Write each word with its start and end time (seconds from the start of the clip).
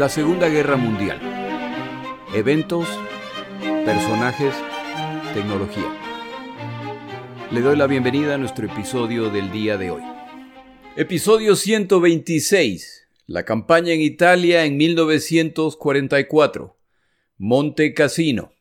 La 0.00 0.08
Segunda 0.08 0.48
Guerra 0.48 0.78
Mundial. 0.78 1.20
Eventos, 2.34 2.88
personajes, 3.84 4.54
tecnología. 5.34 5.94
Le 7.50 7.60
doy 7.60 7.76
la 7.76 7.86
bienvenida 7.86 8.36
a 8.36 8.38
nuestro 8.38 8.64
episodio 8.64 9.28
del 9.28 9.52
día 9.52 9.76
de 9.76 9.90
hoy. 9.90 10.00
Episodio 10.96 11.54
126. 11.54 13.08
La 13.26 13.44
campaña 13.44 13.92
en 13.92 14.00
Italia 14.00 14.64
en 14.64 14.78
1944. 14.78 16.78
Monte 17.36 17.92
Cassino. 17.92 18.54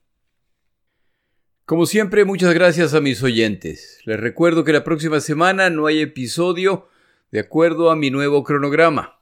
Como 1.64 1.86
siempre, 1.86 2.26
muchas 2.26 2.54
gracias 2.54 2.94
a 2.94 3.00
mis 3.00 3.24
oyentes. 3.24 4.02
Les 4.04 4.20
recuerdo 4.20 4.66
que 4.66 4.74
la 4.74 4.84
próxima 4.84 5.22
semana 5.22 5.70
no 5.70 5.86
hay 5.86 6.02
episodio 6.02 6.90
de 7.32 7.40
acuerdo 7.40 7.92
a 7.92 7.96
mi 7.96 8.12
nuevo 8.12 8.44
cronograma. 8.44 9.19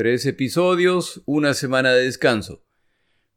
Tres 0.00 0.24
episodios, 0.24 1.20
una 1.26 1.52
semana 1.52 1.92
de 1.92 2.04
descanso. 2.04 2.64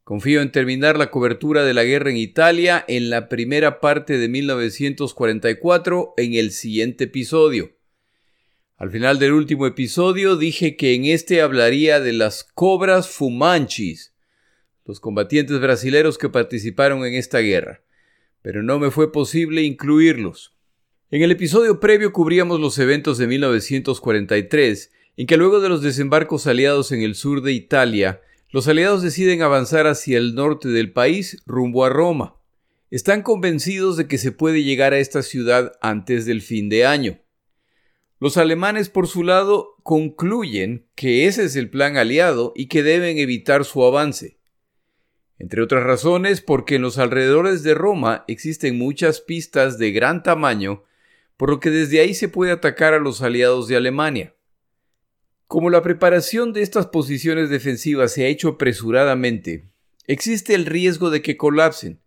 Confío 0.06 0.42
en 0.42 0.50
terminar 0.50 0.98
la 0.98 1.12
cobertura 1.12 1.66
de 1.66 1.74
la 1.74 1.84
guerra 1.84 2.10
en 2.10 2.16
Italia 2.16 2.86
en 2.88 3.10
la 3.10 3.28
primera 3.28 3.82
parte 3.82 4.18
de 4.18 4.30
1944 4.30 6.14
en 6.16 6.36
el 6.36 6.52
siguiente 6.52 7.04
episodio. 7.04 7.74
Al 8.78 8.92
final 8.92 9.20
del 9.20 9.34
último 9.34 9.68
episodio 9.68 10.38
dije 10.38 10.78
que 10.78 10.94
en 10.94 11.04
este 11.04 11.42
hablaría 11.42 12.00
de 12.00 12.14
las 12.14 12.46
cobras 12.46 13.10
fumanchis, 13.10 14.14
los 14.86 15.02
combatientes 15.02 15.60
brasileros 15.60 16.18
que 16.18 16.30
participaron 16.30 17.06
en 17.06 17.16
esta 17.16 17.40
guerra, 17.40 17.84
pero 18.42 18.64
no 18.64 18.80
me 18.80 18.90
fue 18.90 19.12
posible 19.12 19.64
incluirlos. 19.64 20.56
En 21.12 21.24
el 21.24 21.32
episodio 21.32 21.82
previo 21.82 22.14
cubríamos 22.14 22.62
los 22.62 22.80
eventos 22.80 23.18
de 23.18 23.28
1943, 23.28 24.92
en 25.18 25.28
que 25.28 25.38
luego 25.38 25.60
de 25.60 25.70
los 25.70 25.82
desembarcos 25.82 26.48
aliados 26.48 26.92
en 26.92 27.02
el 27.02 27.16
sur 27.16 27.42
de 27.42 27.54
Italia, 27.54 28.22
los 28.50 28.68
aliados 28.68 29.02
deciden 29.02 29.42
avanzar 29.42 29.88
hacia 29.88 30.18
el 30.18 30.36
norte 30.36 30.70
del 30.70 30.92
país 30.92 31.42
rumbo 31.46 31.86
a 31.86 31.90
Roma. 31.90 32.36
Están 32.92 33.24
convencidos 33.24 33.98
de 33.98 34.08
que 34.08 34.18
se 34.18 34.32
puede 34.32 34.64
llegar 34.64 34.94
a 34.94 35.00
esta 35.00 35.24
ciudad 35.24 35.74
antes 35.82 36.26
del 36.26 36.42
fin 36.42 36.70
de 36.70 36.86
año. 36.86 37.20
Los 38.20 38.38
alemanes, 38.38 38.90
por 38.90 39.08
su 39.08 39.24
lado, 39.24 39.76
concluyen 39.84 40.88
que 40.96 41.26
ese 41.26 41.44
es 41.46 41.56
el 41.56 41.70
plan 41.70 41.98
aliado 41.98 42.54
y 42.56 42.68
que 42.68 42.84
deben 42.84 43.18
evitar 43.18 43.66
su 43.66 43.84
avance. 43.84 44.38
Entre 45.40 45.62
otras 45.62 45.84
razones, 45.84 46.42
porque 46.42 46.76
en 46.76 46.84
los 46.84 46.98
alrededores 46.98 47.64
de 47.64 47.74
Roma 47.74 48.24
existen 48.28 48.78
muchas 48.78 49.20
pistas 49.20 49.78
de 49.78 49.92
gran 49.92 50.24
tamaño 50.24 50.84
por 51.38 51.50
lo 51.50 51.60
que 51.60 51.72
desde 51.72 52.00
ahí 52.00 52.14
se 52.14 52.30
puede 52.30 52.52
atacar 52.52 52.94
a 52.94 53.00
los 53.00 53.22
aliados 53.22 53.68
de 53.68 53.76
Alemania. 53.76 54.34
Como 55.54 55.70
la 55.70 55.84
preparación 55.84 56.52
de 56.52 56.64
estas 56.64 56.88
posiciones 56.88 57.52
defensivas 57.52 58.12
se 58.12 58.26
ha 58.26 58.28
hecho 58.28 58.48
apresuradamente, 58.50 59.70
existe 60.08 60.56
el 60.56 60.66
riesgo 60.66 61.12
de 61.12 61.22
que 61.22 61.38
colapsen, 61.38 62.00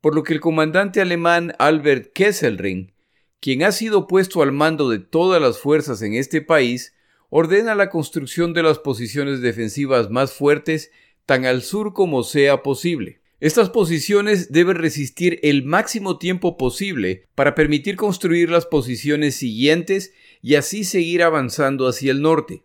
por 0.00 0.14
lo 0.14 0.22
que 0.22 0.32
el 0.32 0.40
comandante 0.40 1.02
alemán 1.02 1.52
Albert 1.58 2.14
Kesselring, 2.14 2.94
quien 3.40 3.62
ha 3.62 3.72
sido 3.72 4.06
puesto 4.06 4.40
al 4.40 4.52
mando 4.52 4.88
de 4.88 5.00
todas 5.00 5.38
las 5.38 5.58
fuerzas 5.58 6.00
en 6.00 6.14
este 6.14 6.40
país, 6.40 6.94
ordena 7.28 7.74
la 7.74 7.90
construcción 7.90 8.54
de 8.54 8.62
las 8.62 8.78
posiciones 8.78 9.42
defensivas 9.42 10.08
más 10.08 10.32
fuertes 10.32 10.90
tan 11.26 11.44
al 11.44 11.60
sur 11.60 11.92
como 11.92 12.22
sea 12.22 12.62
posible. 12.62 13.20
Estas 13.38 13.68
posiciones 13.68 14.50
deben 14.50 14.76
resistir 14.76 15.40
el 15.42 15.62
máximo 15.62 16.16
tiempo 16.16 16.56
posible 16.56 17.26
para 17.34 17.54
permitir 17.54 17.96
construir 17.96 18.48
las 18.48 18.64
posiciones 18.64 19.34
siguientes 19.34 20.14
y 20.40 20.54
así 20.54 20.84
seguir 20.84 21.22
avanzando 21.22 21.86
hacia 21.86 22.12
el 22.12 22.22
norte. 22.22 22.62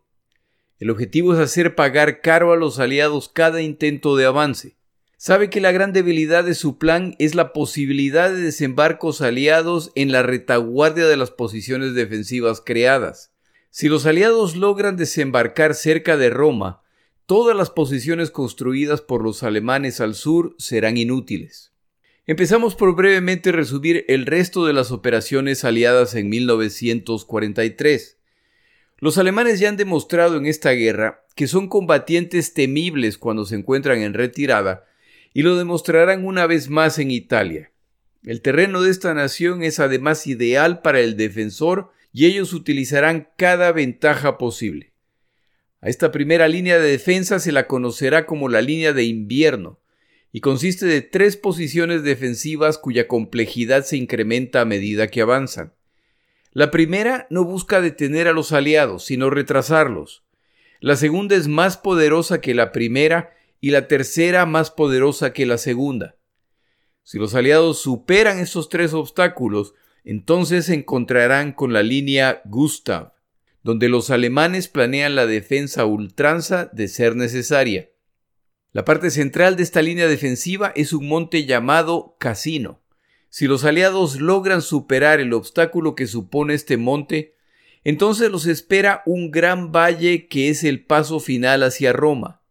El 0.84 0.90
objetivo 0.90 1.34
es 1.34 1.40
hacer 1.40 1.76
pagar 1.76 2.20
caro 2.20 2.52
a 2.52 2.58
los 2.58 2.78
aliados 2.78 3.30
cada 3.30 3.62
intento 3.62 4.18
de 4.18 4.26
avance. 4.26 4.76
Sabe 5.16 5.50
que 5.50 5.62
la 5.62 5.72
gran 5.72 5.94
debilidad 5.94 6.44
de 6.44 6.56
su 6.56 6.78
plan 6.78 7.16
es 7.20 7.36
la 7.36 7.54
posibilidad 7.54 8.30
de 8.30 8.42
desembarcos 8.42 9.22
aliados 9.22 9.94
en 9.96 10.12
la 10.12 10.24
retaguardia 10.24 11.08
de 11.08 11.16
las 11.16 11.32
posiciones 11.32 11.94
defensivas 11.94 12.60
creadas. 12.60 13.32
Si 13.70 13.88
los 13.88 14.06
aliados 14.06 14.58
logran 14.58 14.98
desembarcar 14.98 15.74
cerca 15.74 16.18
de 16.18 16.30
Roma, 16.30 16.82
todas 17.28 17.56
las 17.56 17.70
posiciones 17.70 18.30
construidas 18.30 19.00
por 19.00 19.24
los 19.24 19.42
alemanes 19.42 20.02
al 20.02 20.16
sur 20.16 20.54
serán 20.58 20.98
inútiles. 20.98 21.72
Empezamos 22.26 22.76
por 22.76 22.94
brevemente 22.94 23.54
resumir 23.54 24.04
el 24.10 24.26
resto 24.26 24.66
de 24.66 24.74
las 24.74 24.92
operaciones 24.92 25.64
aliadas 25.64 26.14
en 26.16 26.28
1943. 26.28 28.18
Los 29.04 29.18
alemanes 29.18 29.60
ya 29.60 29.68
han 29.68 29.76
demostrado 29.76 30.38
en 30.38 30.46
esta 30.46 30.72
guerra 30.72 31.26
que 31.36 31.48
son 31.48 31.68
combatientes 31.68 32.54
temibles 32.54 33.18
cuando 33.18 33.44
se 33.44 33.56
encuentran 33.56 34.00
en 34.00 34.14
retirada 34.14 34.86
y 35.34 35.42
lo 35.42 35.58
demostrarán 35.58 36.24
una 36.24 36.48
vez 36.48 36.70
más 36.70 36.98
en 37.00 37.12
Italia. 37.12 37.74
El 38.24 38.42
terreno 38.42 38.82
de 38.82 38.92
esta 38.92 39.14
nación 39.14 39.62
es 39.62 39.82
además 39.82 40.26
ideal 40.26 40.82
para 40.82 41.02
el 41.02 41.18
defensor 41.18 41.92
y 42.14 42.28
ellos 42.28 42.54
utilizarán 42.54 43.28
cada 43.36 43.74
ventaja 43.74 44.38
posible. 44.38 44.94
A 45.82 45.90
esta 45.90 46.14
primera 46.14 46.48
línea 46.48 46.80
de 46.80 46.88
defensa 46.92 47.40
se 47.40 47.52
la 47.52 47.68
conocerá 47.68 48.26
como 48.26 48.48
la 48.48 48.62
línea 48.62 48.94
de 48.94 49.04
invierno, 49.04 49.82
y 50.32 50.40
consiste 50.40 50.86
de 50.86 51.02
tres 51.02 51.36
posiciones 51.36 52.04
defensivas 52.04 52.78
cuya 52.78 53.10
complejidad 53.10 53.84
se 53.84 53.98
incrementa 53.98 54.62
a 54.62 54.66
medida 54.66 55.08
que 55.08 55.20
avanzan. 55.20 55.74
La 56.54 56.72
primera 56.72 57.28
no 57.30 57.44
busca 57.44 57.82
detener 57.82 58.28
a 58.28 58.34
los 58.34 58.52
aliados, 58.52 59.06
sino 59.06 59.30
retrasarlos. 59.30 60.24
La 60.80 60.96
segunda 60.96 61.36
es 61.36 61.48
más 61.48 61.78
poderosa 61.78 62.42
que 62.42 62.54
la 62.54 62.72
primera 62.72 63.34
y 63.60 63.72
la 63.72 63.88
tercera 63.88 64.46
más 64.46 64.72
poderosa 64.72 65.34
que 65.34 65.46
la 65.46 65.58
segunda. 65.58 66.16
Si 67.04 67.18
los 67.18 67.36
aliados 67.36 67.82
superan 67.82 68.40
estos 68.40 68.70
tres 68.70 68.94
obstáculos, 68.94 69.74
entonces 70.04 70.66
se 70.66 70.74
encontrarán 70.74 71.54
con 71.54 71.74
la 71.74 71.84
línea 71.84 72.42
Gustav 72.46 73.14
donde 73.64 73.88
los 73.90 74.10
alemanes 74.10 74.68
planean 74.68 75.16
la 75.16 75.26
defensa 75.26 75.86
ultranza 75.86 76.70
de 76.74 76.90
ser 76.90 77.16
necesaria. 77.16 77.90
La 78.74 78.86
parte 78.86 79.10
central 79.10 79.56
de 79.56 79.64
esta 79.64 79.82
línea 79.82 80.08
defensiva 80.08 80.74
es 80.76 80.94
un 80.94 81.08
monte 81.08 81.46
llamado 81.46 82.18
Casino. 82.20 82.82
Si 83.36 83.48
los 83.48 83.64
aliados 83.64 84.22
logran 84.22 84.62
superar 84.62 85.20
el 85.20 85.34
obstáculo 85.34 85.96
que 85.96 86.06
supone 86.06 86.54
este 86.54 86.78
monte, 86.78 87.34
entonces 87.84 88.30
los 88.30 88.46
espera 88.46 89.02
un 89.08 89.32
gran 89.32 89.72
valle 89.72 90.28
que 90.28 90.50
es 90.50 90.64
el 90.64 90.86
paso 90.86 91.20
final 91.20 91.64
hacia 91.64 91.94
Roma. 91.94 92.44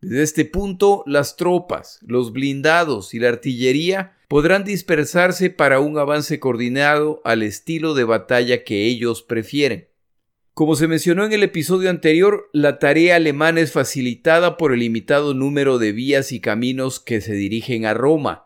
Desde 0.00 0.22
este 0.22 0.44
punto, 0.44 1.02
las 1.06 1.34
tropas, 1.34 1.98
los 2.02 2.32
blindados 2.32 3.14
y 3.14 3.18
la 3.18 3.30
artillería 3.30 4.16
podrán 4.28 4.62
dispersarse 4.62 5.50
para 5.50 5.80
un 5.80 5.98
avance 5.98 6.38
coordinado 6.38 7.20
al 7.24 7.42
estilo 7.42 7.94
de 7.94 8.04
batalla 8.04 8.62
que 8.62 8.86
ellos 8.86 9.24
prefieren. 9.24 9.88
Como 10.54 10.76
se 10.76 10.86
mencionó 10.86 11.24
en 11.24 11.32
el 11.32 11.42
episodio 11.42 11.90
anterior, 11.90 12.48
la 12.52 12.78
tarea 12.78 13.16
alemana 13.16 13.60
es 13.60 13.72
facilitada 13.72 14.56
por 14.56 14.72
el 14.72 14.78
limitado 14.78 15.34
número 15.34 15.78
de 15.78 15.90
vías 15.90 16.30
y 16.30 16.38
caminos 16.38 17.00
que 17.00 17.20
se 17.20 17.32
dirigen 17.32 17.86
a 17.86 17.92
Roma, 17.92 18.45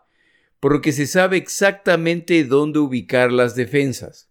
por 0.61 0.73
lo 0.73 0.81
que 0.81 0.91
se 0.91 1.07
sabe 1.07 1.37
exactamente 1.37 2.43
dónde 2.43 2.77
ubicar 2.77 3.31
las 3.31 3.55
defensas. 3.55 4.29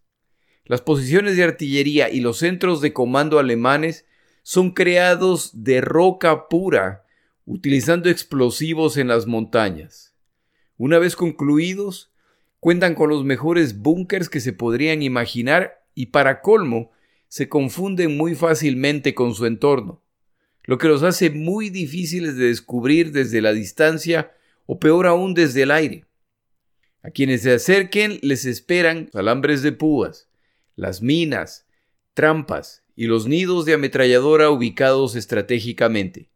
Las 0.63 0.79
posiciones 0.79 1.35
de 1.35 1.43
artillería 1.43 2.09
y 2.09 2.21
los 2.21 2.37
centros 2.37 2.79
de 2.79 2.93
comando 2.93 3.37
alemanes 3.37 4.05
son 4.41 4.71
creados 4.71 5.51
de 5.65 5.81
roca 5.81 6.47
pura, 6.47 7.05
utilizando 7.45 8.09
explosivos 8.09 8.95
en 8.95 9.09
las 9.09 9.27
montañas. 9.27 10.15
Una 10.77 10.99
vez 10.99 11.17
concluidos, 11.17 12.13
cuentan 12.61 12.95
con 12.95 13.09
los 13.09 13.25
mejores 13.25 13.79
búnkers 13.79 14.29
que 14.29 14.39
se 14.39 14.53
podrían 14.53 15.03
imaginar 15.03 15.83
y 15.93 16.07
para 16.07 16.39
colmo, 16.39 16.91
se 17.27 17.49
confunden 17.49 18.15
muy 18.15 18.35
fácilmente 18.35 19.13
con 19.13 19.35
su 19.35 19.47
entorno, 19.47 20.01
lo 20.63 20.77
que 20.77 20.87
los 20.87 21.03
hace 21.03 21.29
muy 21.29 21.69
difíciles 21.69 22.37
de 22.37 22.45
descubrir 22.45 23.11
desde 23.11 23.41
la 23.41 23.51
distancia 23.51 24.31
o 24.65 24.79
peor 24.79 25.07
aún 25.07 25.33
desde 25.33 25.63
el 25.63 25.71
aire. 25.71 26.05
A 27.03 27.09
quienes 27.09 27.41
se 27.41 27.53
acerquen 27.53 28.19
les 28.21 28.45
esperan 28.45 29.09
alambres 29.13 29.61
de 29.61 29.71
púas, 29.71 30.29
las 30.75 31.01
minas, 31.01 31.65
trampas 32.13 32.83
y 32.95 33.05
los 33.05 33.27
nidos 33.27 33.65
de 33.65 33.73
ametralladora 33.73 34.49
ubicados 34.51 35.15
estratégicamente. 35.15 36.29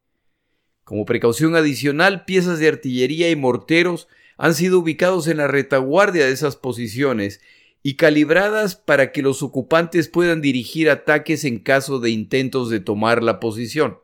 Como 0.83 1.05
precaución 1.05 1.55
adicional, 1.55 2.25
piezas 2.25 2.59
de 2.59 2.67
artillería 2.67 3.29
y 3.29 3.35
morteros 3.35 4.07
han 4.37 4.53
sido 4.55 4.79
ubicados 4.79 5.27
en 5.27 5.37
la 5.37 5.47
retaguardia 5.47 6.25
de 6.25 6.31
esas 6.31 6.55
posiciones 6.55 7.41
y 7.83 7.95
calibradas 7.95 8.75
para 8.75 9.11
que 9.11 9.21
los 9.21 9.43
ocupantes 9.43 10.09
puedan 10.09 10.41
dirigir 10.41 10.89
ataques 10.89 11.45
en 11.45 11.59
caso 11.59 11.99
de 11.99 12.09
intentos 12.09 12.69
de 12.71 12.79
tomar 12.79 13.21
la 13.21 13.39
posición. 13.39 13.99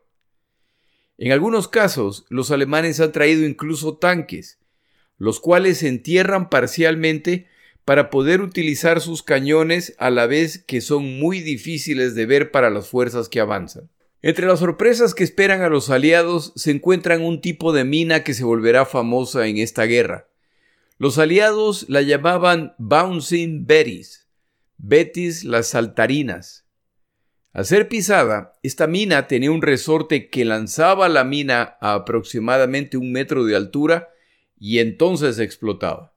En 1.17 1.31
algunos 1.31 1.67
casos, 1.67 2.25
los 2.29 2.51
alemanes 2.51 2.99
han 2.99 3.11
traído 3.11 3.45
incluso 3.45 3.97
tanques, 3.97 4.59
los 5.21 5.39
cuales 5.39 5.77
se 5.77 5.87
entierran 5.87 6.49
parcialmente 6.49 7.45
para 7.85 8.09
poder 8.09 8.41
utilizar 8.41 9.01
sus 9.01 9.21
cañones 9.21 9.93
a 9.99 10.09
la 10.09 10.25
vez 10.25 10.63
que 10.65 10.81
son 10.81 11.19
muy 11.19 11.41
difíciles 11.41 12.15
de 12.15 12.25
ver 12.25 12.49
para 12.49 12.71
las 12.71 12.87
fuerzas 12.87 13.29
que 13.29 13.39
avanzan. 13.39 13.87
Entre 14.23 14.47
las 14.47 14.61
sorpresas 14.61 15.13
que 15.13 15.23
esperan 15.23 15.61
a 15.61 15.69
los 15.69 15.91
aliados 15.91 16.53
se 16.55 16.71
encuentran 16.71 17.21
un 17.21 17.39
tipo 17.39 17.71
de 17.71 17.83
mina 17.83 18.23
que 18.23 18.33
se 18.33 18.43
volverá 18.43 18.83
famosa 18.83 19.45
en 19.45 19.59
esta 19.59 19.83
guerra. 19.83 20.27
Los 20.97 21.19
aliados 21.19 21.85
la 21.87 22.01
llamaban 22.01 22.73
Bouncing 22.79 23.67
Betties, 23.67 24.27
Betis 24.79 25.43
las 25.43 25.67
saltarinas. 25.67 26.65
Al 27.53 27.65
ser 27.65 27.89
pisada, 27.89 28.53
esta 28.63 28.87
mina 28.87 29.27
tenía 29.27 29.51
un 29.51 29.61
resorte 29.61 30.31
que 30.31 30.45
lanzaba 30.45 31.09
la 31.09 31.23
mina 31.23 31.77
a 31.79 31.93
aproximadamente 31.93 32.97
un 32.97 33.11
metro 33.11 33.45
de 33.45 33.55
altura 33.55 34.07
y 34.61 34.77
entonces 34.77 35.39
explotaba. 35.39 36.13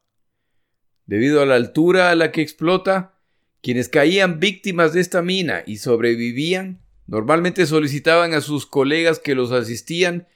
Debido 1.06 1.40
a 1.40 1.46
la 1.46 1.54
altura 1.54 2.10
a 2.10 2.14
la 2.14 2.30
que 2.30 2.42
explota, 2.42 3.18
quienes 3.62 3.88
caían 3.88 4.38
víctimas 4.38 4.92
de 4.92 5.00
esta 5.00 5.22
mina 5.22 5.62
y 5.66 5.78
sobrevivían, 5.78 6.82
normalmente 7.06 7.64
solicitaban 7.64 8.34
a 8.34 8.42
sus 8.42 8.66
colegas 8.66 9.18
que 9.18 9.34
los 9.34 9.50
asistían 9.50 10.28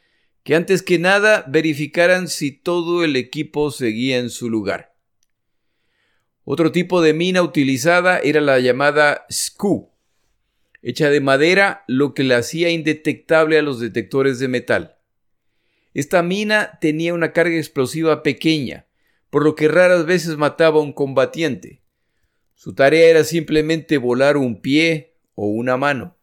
que 0.43 0.55
antes 0.55 0.83
que 0.83 0.99
nada 0.99 1.45
verificaran 1.49 2.29
si 2.29 2.51
todo 2.51 3.05
el 3.05 3.15
equipo 3.15 3.71
seguía 3.71 4.17
en 4.17 4.31
su 4.31 4.49
lugar. 4.49 4.97
Otro 6.45 6.73
tipo 6.73 7.03
de 7.03 7.13
mina 7.13 7.43
utilizada 7.43 8.21
era 8.21 8.41
la 8.41 8.59
llamada 8.59 9.27
SCU, 9.29 9.91
hecha 10.81 11.11
de 11.11 11.21
madera, 11.21 11.85
lo 11.89 12.15
que 12.15 12.25
la 12.25 12.39
hacía 12.39 12.71
indetectable 12.71 13.59
a 13.59 13.63
los 13.63 13.81
detectores 13.81 14.39
de 14.39 14.49
metal. 14.49 14.98
Esta 15.99 16.23
mina 16.23 16.79
tenía 16.81 17.13
una 17.13 17.33
carga 17.33 17.57
explosiva 17.57 18.23
pequeña, 18.23 18.87
por 19.31 19.43
lo 19.43 19.57
que 19.57 19.67
raras 19.67 20.07
veces 20.07 20.37
mataba 20.37 20.79
a 20.79 20.83
un 20.85 20.93
combatiente. 20.93 21.83
Su 22.55 22.73
tarea 22.73 23.09
era 23.09 23.25
simplemente 23.25 23.99
volar 23.99 24.37
un 24.37 24.61
pie 24.61 25.17
o 25.35 25.49
una 25.49 25.77
mano. 25.77 26.17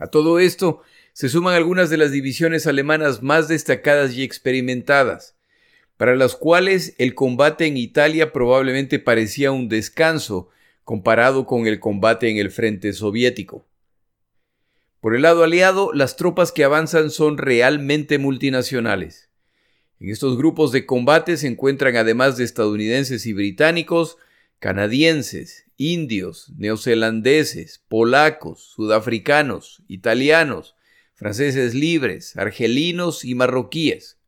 A 0.00 0.08
todo 0.08 0.40
esto 0.40 0.82
se 1.12 1.28
suman 1.28 1.54
algunas 1.54 1.88
de 1.88 1.98
las 1.98 2.10
divisiones 2.10 2.66
alemanas 2.66 3.22
más 3.22 3.46
destacadas 3.46 4.12
y 4.14 4.24
experimentadas, 4.24 5.36
para 5.96 6.16
las 6.16 6.34
cuales 6.34 6.96
el 6.98 7.14
combate 7.14 7.66
en 7.66 7.76
Italia 7.76 8.32
probablemente 8.32 8.98
parecía 8.98 9.52
un 9.52 9.68
descanso 9.68 10.48
comparado 10.82 11.46
con 11.46 11.68
el 11.68 11.78
combate 11.78 12.28
en 12.28 12.38
el 12.38 12.50
frente 12.50 12.92
soviético. 12.92 13.68
Por 15.06 15.14
el 15.14 15.22
lado 15.22 15.44
aliado, 15.44 15.92
las 15.92 16.16
tropas 16.16 16.50
que 16.50 16.64
avanzan 16.64 17.12
son 17.12 17.38
realmente 17.38 18.18
multinacionales. 18.18 19.30
En 20.00 20.10
estos 20.10 20.36
grupos 20.36 20.72
de 20.72 20.84
combate 20.84 21.36
se 21.36 21.46
encuentran 21.46 21.94
además 21.94 22.36
de 22.36 22.42
estadounidenses 22.42 23.24
y 23.26 23.32
británicos, 23.32 24.16
canadienses, 24.58 25.66
indios, 25.76 26.52
neozelandeses, 26.58 27.84
polacos, 27.86 28.72
sudafricanos, 28.74 29.80
italianos, 29.86 30.74
franceses 31.14 31.72
libres, 31.72 32.36
argelinos 32.36 33.24
y 33.24 33.36
marroquíes. 33.36 34.18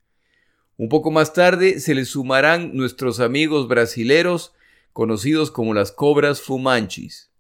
Un 0.77 0.89
poco 0.89 1.11
más 1.11 1.33
tarde 1.33 1.81
se 1.81 1.97
les 1.97 2.11
sumarán 2.11 2.77
nuestros 2.77 3.19
amigos 3.19 3.67
brasileros, 3.67 4.53
conocidos 4.93 5.51
como 5.51 5.75
las 5.75 5.91
cobras 5.91 6.41
fumanchis. 6.41 7.33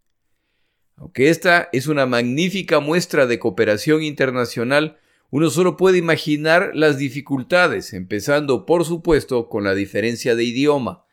Aunque 0.98 1.30
esta 1.30 1.68
es 1.72 1.86
una 1.86 2.06
magnífica 2.06 2.80
muestra 2.80 3.26
de 3.26 3.38
cooperación 3.38 4.02
internacional, 4.02 4.98
uno 5.30 5.50
solo 5.50 5.76
puede 5.76 5.98
imaginar 5.98 6.72
las 6.74 6.98
dificultades, 6.98 7.92
empezando 7.92 8.66
por 8.66 8.84
supuesto 8.84 9.48
con 9.48 9.64
la 9.64 9.74
diferencia 9.74 10.34
de 10.34 10.44
idioma, 10.44 11.04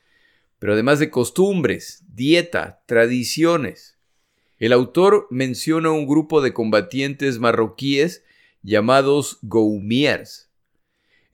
pero 0.58 0.74
además 0.74 1.00
de 1.00 1.12
costumbres, 1.12 2.04
dieta, 2.08 2.82
tradiciones. 2.88 4.00
El 4.58 4.74
autor 4.74 5.28
menciona 5.30 5.92
un 5.92 6.08
grupo 6.08 6.42
de 6.42 6.54
combatientes 6.54 7.40
marroquíes 7.40 8.24
llamados 8.64 9.38
Goumiers, 9.44 10.50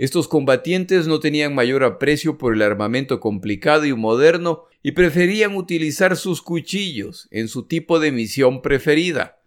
estos 0.01 0.27
combatientes 0.27 1.05
no 1.05 1.19
tenían 1.19 1.53
mayor 1.53 1.83
aprecio 1.83 2.39
por 2.39 2.55
el 2.55 2.63
armamento 2.63 3.19
complicado 3.19 3.85
y 3.85 3.93
moderno 3.93 4.63
y 4.81 4.93
preferían 4.93 5.55
utilizar 5.55 6.17
sus 6.17 6.41
cuchillos 6.41 7.27
en 7.29 7.47
su 7.47 7.67
tipo 7.67 7.99
de 7.99 8.11
misión 8.11 8.63
preferida, 8.63 9.43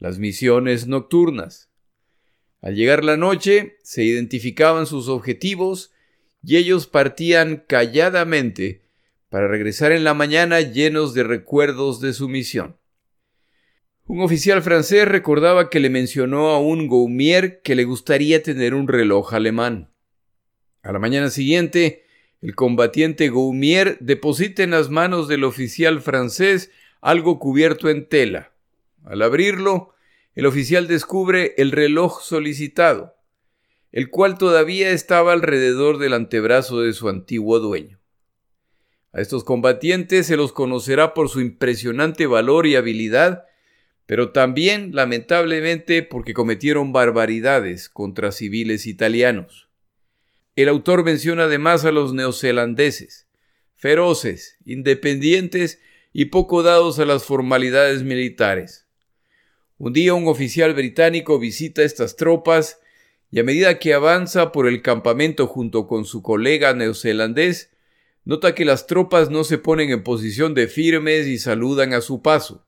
las 0.00 0.18
misiones 0.18 0.88
nocturnas. 0.88 1.70
Al 2.60 2.74
llegar 2.74 3.04
la 3.04 3.16
noche, 3.16 3.76
se 3.84 4.02
identificaban 4.02 4.86
sus 4.86 5.06
objetivos 5.06 5.92
y 6.42 6.56
ellos 6.56 6.88
partían 6.88 7.62
calladamente 7.64 8.82
para 9.28 9.46
regresar 9.46 9.92
en 9.92 10.02
la 10.02 10.12
mañana 10.12 10.60
llenos 10.60 11.14
de 11.14 11.22
recuerdos 11.22 12.00
de 12.00 12.14
su 12.14 12.28
misión. 12.28 12.78
Un 14.06 14.20
oficial 14.20 14.62
francés 14.62 15.08
recordaba 15.08 15.70
que 15.70 15.80
le 15.80 15.88
mencionó 15.88 16.50
a 16.50 16.58
un 16.58 16.88
Gaumier 16.88 17.62
que 17.62 17.74
le 17.74 17.84
gustaría 17.84 18.42
tener 18.42 18.74
un 18.74 18.86
reloj 18.86 19.32
alemán. 19.32 19.90
A 20.82 20.92
la 20.92 20.98
mañana 20.98 21.30
siguiente, 21.30 22.04
el 22.42 22.54
combatiente 22.54 23.30
Gaumier 23.30 23.96
deposita 24.00 24.62
en 24.62 24.72
las 24.72 24.90
manos 24.90 25.26
del 25.26 25.42
oficial 25.42 26.02
francés 26.02 26.70
algo 27.00 27.38
cubierto 27.38 27.88
en 27.88 28.06
tela. 28.06 28.52
Al 29.04 29.22
abrirlo, 29.22 29.94
el 30.34 30.44
oficial 30.44 30.86
descubre 30.86 31.54
el 31.56 31.72
reloj 31.72 32.20
solicitado, 32.20 33.14
el 33.90 34.10
cual 34.10 34.36
todavía 34.36 34.90
estaba 34.90 35.32
alrededor 35.32 35.96
del 35.96 36.12
antebrazo 36.12 36.82
de 36.82 36.92
su 36.92 37.08
antiguo 37.08 37.58
dueño. 37.58 37.98
A 39.14 39.22
estos 39.22 39.44
combatientes 39.44 40.26
se 40.26 40.36
los 40.36 40.52
conocerá 40.52 41.14
por 41.14 41.30
su 41.30 41.40
impresionante 41.40 42.26
valor 42.26 42.66
y 42.66 42.76
habilidad 42.76 43.44
pero 44.06 44.32
también, 44.32 44.90
lamentablemente, 44.92 46.02
porque 46.02 46.34
cometieron 46.34 46.92
barbaridades 46.92 47.88
contra 47.88 48.32
civiles 48.32 48.86
italianos. 48.86 49.68
El 50.56 50.68
autor 50.68 51.04
menciona 51.04 51.44
además 51.44 51.84
a 51.84 51.90
los 51.90 52.12
neozelandeses, 52.12 53.26
feroces, 53.76 54.56
independientes 54.64 55.80
y 56.12 56.26
poco 56.26 56.62
dados 56.62 56.98
a 56.98 57.04
las 57.04 57.24
formalidades 57.24 58.02
militares. 58.02 58.86
Un 59.78 59.92
día 59.92 60.14
un 60.14 60.28
oficial 60.28 60.74
británico 60.74 61.38
visita 61.38 61.82
estas 61.82 62.14
tropas 62.14 62.78
y 63.32 63.40
a 63.40 63.42
medida 63.42 63.80
que 63.80 63.94
avanza 63.94 64.52
por 64.52 64.68
el 64.68 64.80
campamento 64.80 65.48
junto 65.48 65.88
con 65.88 66.04
su 66.04 66.22
colega 66.22 66.72
neozelandés, 66.72 67.70
nota 68.24 68.54
que 68.54 68.64
las 68.64 68.86
tropas 68.86 69.30
no 69.30 69.42
se 69.42 69.58
ponen 69.58 69.90
en 69.90 70.04
posición 70.04 70.54
de 70.54 70.68
firmes 70.68 71.26
y 71.26 71.38
saludan 71.38 71.94
a 71.94 72.00
su 72.00 72.22
paso. 72.22 72.64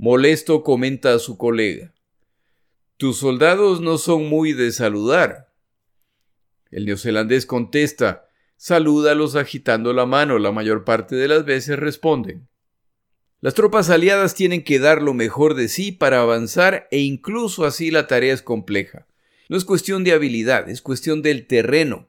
Molesto 0.00 0.62
comenta 0.62 1.12
a 1.12 1.18
su 1.18 1.36
colega. 1.36 1.92
Tus 2.98 3.18
soldados 3.18 3.80
no 3.80 3.98
son 3.98 4.28
muy 4.28 4.52
de 4.52 4.70
saludar. 4.70 5.52
El 6.70 6.86
neozelandés 6.86 7.46
contesta, 7.46 8.28
salúdalos 8.56 9.34
agitando 9.34 9.92
la 9.92 10.06
mano, 10.06 10.38
la 10.38 10.52
mayor 10.52 10.84
parte 10.84 11.16
de 11.16 11.26
las 11.26 11.44
veces 11.44 11.80
responden. 11.80 12.48
Las 13.40 13.54
tropas 13.54 13.90
aliadas 13.90 14.36
tienen 14.36 14.62
que 14.62 14.78
dar 14.78 15.02
lo 15.02 15.14
mejor 15.14 15.54
de 15.54 15.66
sí 15.66 15.90
para 15.90 16.20
avanzar 16.20 16.86
e 16.92 16.98
incluso 16.98 17.64
así 17.64 17.90
la 17.90 18.06
tarea 18.06 18.32
es 18.32 18.42
compleja. 18.42 19.08
No 19.48 19.56
es 19.56 19.64
cuestión 19.64 20.04
de 20.04 20.12
habilidad, 20.12 20.68
es 20.68 20.80
cuestión 20.80 21.22
del 21.22 21.48
terreno. 21.48 22.08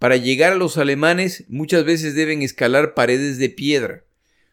Para 0.00 0.16
llegar 0.16 0.54
a 0.54 0.56
los 0.56 0.76
alemanes 0.76 1.44
muchas 1.46 1.84
veces 1.84 2.16
deben 2.16 2.42
escalar 2.42 2.94
paredes 2.94 3.38
de 3.38 3.48
piedra. 3.48 4.02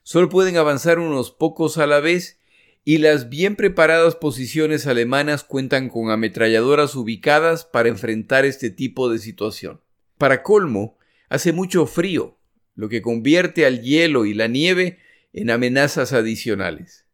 Solo 0.08 0.30
pueden 0.30 0.56
avanzar 0.56 1.00
unos 1.00 1.32
pocos 1.32 1.78
a 1.78 1.86
la 1.86 2.00
vez 2.00 2.40
y 2.86 3.00
las 3.00 3.28
bien 3.28 3.58
preparadas 3.58 4.16
posiciones 4.16 4.88
alemanas 4.88 5.44
cuentan 5.44 5.90
con 5.90 6.12
ametralladoras 6.12 6.96
ubicadas 6.96 7.66
para 7.66 7.90
enfrentar 7.90 8.46
este 8.46 8.70
tipo 8.70 9.10
de 9.10 9.20
situación. 9.20 9.82
Para 10.18 10.44
colmo, 10.44 10.98
hace 11.28 11.52
mucho 11.52 11.86
frío, 11.88 12.38
lo 12.74 12.88
que 12.88 13.02
convierte 13.02 13.66
al 13.66 13.82
hielo 13.82 14.26
y 14.26 14.34
la 14.34 14.48
nieve 14.48 15.00
en 15.34 15.50
amenazas 15.50 16.14
adicionales. 16.14 17.06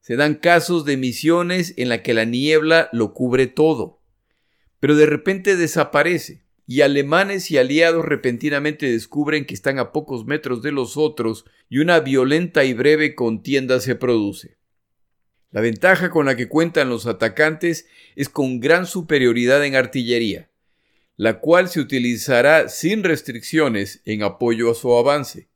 Se 0.00 0.14
dan 0.14 0.36
casos 0.36 0.84
de 0.84 0.96
misiones 0.96 1.74
en 1.78 1.88
la 1.88 2.00
que 2.04 2.14
la 2.14 2.26
niebla 2.26 2.90
lo 2.92 3.12
cubre 3.12 3.48
todo, 3.48 4.04
pero 4.78 4.94
de 4.94 5.06
repente 5.06 5.56
desaparece 5.56 6.44
y 6.70 6.82
alemanes 6.82 7.50
y 7.50 7.58
aliados 7.58 8.04
repentinamente 8.04 8.88
descubren 8.88 9.44
que 9.44 9.54
están 9.54 9.80
a 9.80 9.90
pocos 9.90 10.24
metros 10.24 10.62
de 10.62 10.70
los 10.70 10.96
otros 10.96 11.44
y 11.68 11.78
una 11.78 11.98
violenta 11.98 12.62
y 12.64 12.74
breve 12.74 13.16
contienda 13.16 13.80
se 13.80 13.96
produce. 13.96 14.56
La 15.50 15.62
ventaja 15.62 16.10
con 16.10 16.26
la 16.26 16.36
que 16.36 16.48
cuentan 16.48 16.88
los 16.88 17.06
atacantes 17.06 17.88
es 18.14 18.28
con 18.28 18.60
gran 18.60 18.86
superioridad 18.86 19.64
en 19.64 19.74
artillería, 19.74 20.48
la 21.16 21.40
cual 21.40 21.68
se 21.68 21.80
utilizará 21.80 22.68
sin 22.68 23.02
restricciones 23.02 24.00
en 24.04 24.22
apoyo 24.22 24.70
a 24.70 24.76
su 24.76 24.94
avance. 24.94 25.48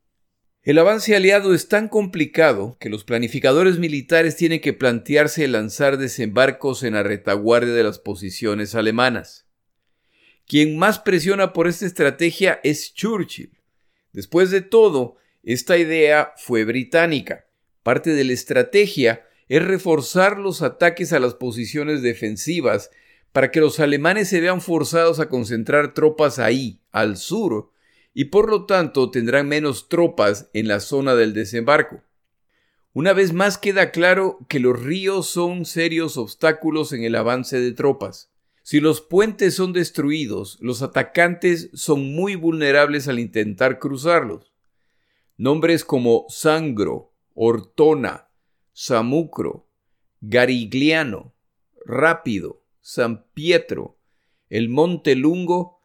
El 0.64 0.78
avance 0.78 1.14
aliado 1.14 1.54
es 1.54 1.68
tan 1.68 1.86
complicado 1.86 2.76
que 2.80 2.90
los 2.90 3.04
planificadores 3.04 3.78
militares 3.78 4.34
tienen 4.34 4.60
que 4.60 4.72
plantearse 4.72 5.46
lanzar 5.46 5.96
desembarcos 5.96 6.82
en 6.82 6.94
la 6.94 7.04
retaguardia 7.04 7.72
de 7.72 7.84
las 7.84 8.00
posiciones 8.00 8.74
alemanas. 8.74 9.44
Quien 10.46 10.76
más 10.76 10.98
presiona 10.98 11.52
por 11.52 11.68
esta 11.68 11.86
estrategia 11.86 12.60
es 12.62 12.92
Churchill. 12.94 13.58
Después 14.12 14.50
de 14.50 14.60
todo, 14.60 15.16
esta 15.42 15.78
idea 15.78 16.32
fue 16.36 16.64
británica. 16.64 17.46
Parte 17.82 18.10
de 18.10 18.24
la 18.24 18.32
estrategia 18.32 19.26
es 19.48 19.64
reforzar 19.64 20.38
los 20.38 20.62
ataques 20.62 21.12
a 21.12 21.18
las 21.18 21.34
posiciones 21.34 22.02
defensivas 22.02 22.90
para 23.32 23.50
que 23.50 23.60
los 23.60 23.80
alemanes 23.80 24.28
se 24.28 24.40
vean 24.40 24.60
forzados 24.60 25.18
a 25.18 25.28
concentrar 25.28 25.92
tropas 25.92 26.38
ahí, 26.38 26.80
al 26.92 27.16
sur, 27.16 27.70
y 28.14 28.26
por 28.26 28.48
lo 28.48 28.64
tanto 28.64 29.10
tendrán 29.10 29.48
menos 29.48 29.88
tropas 29.88 30.48
en 30.52 30.68
la 30.68 30.78
zona 30.80 31.14
del 31.14 31.34
desembarco. 31.34 32.02
Una 32.92 33.12
vez 33.12 33.32
más 33.32 33.58
queda 33.58 33.90
claro 33.90 34.38
que 34.48 34.60
los 34.60 34.80
ríos 34.80 35.26
son 35.28 35.64
serios 35.64 36.16
obstáculos 36.16 36.92
en 36.92 37.02
el 37.02 37.16
avance 37.16 37.58
de 37.58 37.72
tropas. 37.72 38.30
Si 38.64 38.80
los 38.80 39.02
puentes 39.02 39.54
son 39.54 39.74
destruidos, 39.74 40.56
los 40.62 40.80
atacantes 40.80 41.68
son 41.74 42.14
muy 42.14 42.34
vulnerables 42.34 43.08
al 43.08 43.18
intentar 43.18 43.78
cruzarlos. 43.78 44.54
Nombres 45.36 45.84
como 45.84 46.24
Sangro, 46.30 47.12
Ortona, 47.34 48.30
Samucro, 48.72 49.68
Garigliano, 50.22 51.34
Rápido, 51.84 52.64
San 52.80 53.26
Pietro, 53.34 53.98
el 54.48 54.70
Monte 54.70 55.14
Lungo, 55.14 55.78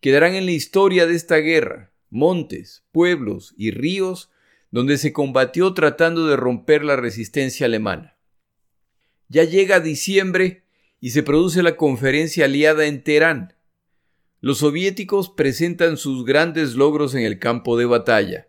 quedarán 0.00 0.34
en 0.34 0.46
la 0.46 0.52
historia 0.52 1.06
de 1.06 1.16
esta 1.16 1.36
guerra, 1.36 1.92
montes, 2.08 2.82
pueblos 2.92 3.52
y 3.58 3.72
ríos 3.72 4.30
donde 4.70 4.96
se 4.96 5.12
combatió 5.12 5.74
tratando 5.74 6.26
de 6.26 6.36
romper 6.36 6.82
la 6.82 6.96
resistencia 6.96 7.66
alemana. 7.66 8.16
Ya 9.28 9.44
llega 9.44 9.80
diciembre 9.80 10.62
y 11.02 11.10
se 11.10 11.24
produce 11.24 11.64
la 11.64 11.76
conferencia 11.76 12.44
aliada 12.44 12.86
en 12.86 13.02
Teherán. 13.02 13.54
Los 14.40 14.58
soviéticos 14.58 15.30
presentan 15.30 15.96
sus 15.96 16.24
grandes 16.24 16.76
logros 16.76 17.16
en 17.16 17.24
el 17.24 17.40
campo 17.40 17.76
de 17.76 17.86
batalla. 17.86 18.46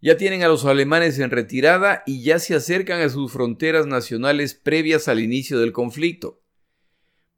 Ya 0.00 0.16
tienen 0.16 0.42
a 0.42 0.48
los 0.48 0.64
alemanes 0.64 1.18
en 1.18 1.30
retirada 1.30 2.02
y 2.06 2.22
ya 2.22 2.38
se 2.38 2.54
acercan 2.54 3.02
a 3.02 3.10
sus 3.10 3.30
fronteras 3.30 3.86
nacionales 3.86 4.54
previas 4.54 5.06
al 5.06 5.20
inicio 5.20 5.58
del 5.58 5.72
conflicto. 5.72 6.42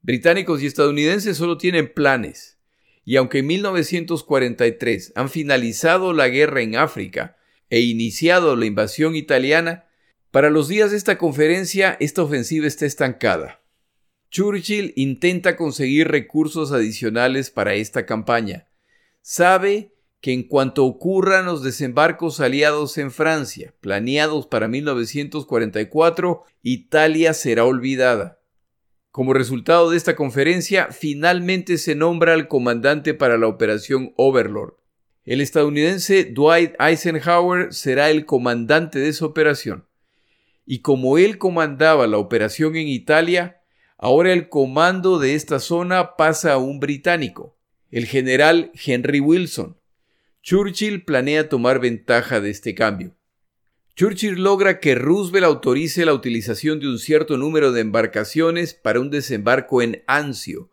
Británicos 0.03 0.63
y 0.63 0.67
estadounidenses 0.67 1.37
solo 1.37 1.59
tienen 1.59 1.93
planes, 1.93 2.61
y 3.05 3.17
aunque 3.17 3.41
en 3.41 3.49
1943 3.49 5.15
han 5.17 5.31
finalizado 5.31 6.13
la 6.13 6.29
guerra 6.29 6.63
en 6.63 6.77
África 6.77 7.37
e 7.71 7.81
iniciado 7.81 8.55
la 8.55 8.67
invasión 8.67 9.17
italiana, 9.17 9.89
para 10.31 10.49
los 10.49 10.69
días 10.69 10.93
de 10.93 10.97
esta 10.97 11.19
conferencia 11.19 11.97
esta 11.99 12.23
ofensiva 12.23 12.69
está 12.69 12.87
estancada. 12.87 13.63
Churchill 14.31 14.93
intenta 14.97 15.57
conseguir 15.57 16.09
recursos 16.09 16.73
adicionales 16.73 17.51
para 17.51 17.75
esta 17.75 18.05
campaña. 18.05 18.69
Sabe 19.23 19.95
que 20.21 20.33
en 20.33 20.43
cuanto 20.43 20.85
ocurran 20.85 21.47
los 21.47 21.63
desembarcos 21.63 22.41
aliados 22.41 22.99
en 22.99 23.11
Francia, 23.11 23.75
planeados 23.81 24.47
para 24.47 24.69
1944, 24.69 26.43
Italia 26.63 27.33
será 27.35 27.65
olvidada. 27.65 28.41
Como 29.11 29.33
resultado 29.33 29.91
de 29.91 29.97
esta 29.97 30.17
conferencia, 30.17 30.89
finalmente 30.93 31.79
se 31.79 31.95
nombra 31.95 32.35
al 32.35 32.49
comandante 32.49 33.15
para 33.15 33.39
la 33.39 33.47
operación 33.47 34.13
Overlord. 34.17 34.75
El 35.25 35.41
estadounidense 35.41 36.25
Dwight 36.25 36.75
Eisenhower 36.81 37.73
será 37.73 38.11
el 38.11 38.27
comandante 38.27 38.99
de 38.99 39.09
esa 39.09 39.27
operación. 39.27 39.87
Y 40.67 40.81
como 40.81 41.19
él 41.19 41.39
comandaba 41.39 42.07
la 42.07 42.19
operación 42.19 42.77
en 42.77 42.89
Italia, 42.89 43.58
ahora 43.99 44.33
el 44.33 44.49
comando 44.49 45.19
de 45.19 45.35
esta 45.35 45.59
zona 45.59 46.17
pasa 46.17 46.53
a 46.53 46.59
un 46.59 46.81
británico, 46.81 47.59
el 47.91 48.07
general 48.07 48.71
Henry 48.75 49.21
Wilson. 49.21 49.77
Churchill 50.43 51.05
planea 51.05 51.49
tomar 51.49 51.81
ventaja 51.81 52.41
de 52.41 52.51
este 52.51 52.75
cambio. 52.75 53.17
Churchill 53.97 54.41
logra 54.41 54.79
que 54.79 54.95
Roosevelt 54.95 55.45
autorice 55.45 56.07
la 56.07 56.15
utilización 56.15 56.79
de 56.79 56.89
un 56.89 57.01
cierto 57.01 57.37
número 57.37 57.73
de 57.73 57.81
embarcaciones 57.81 58.73
para 58.73 59.01
un 59.01 59.11
desembarco 59.11 59.83
en 59.83 60.05
Anzio, 60.07 60.71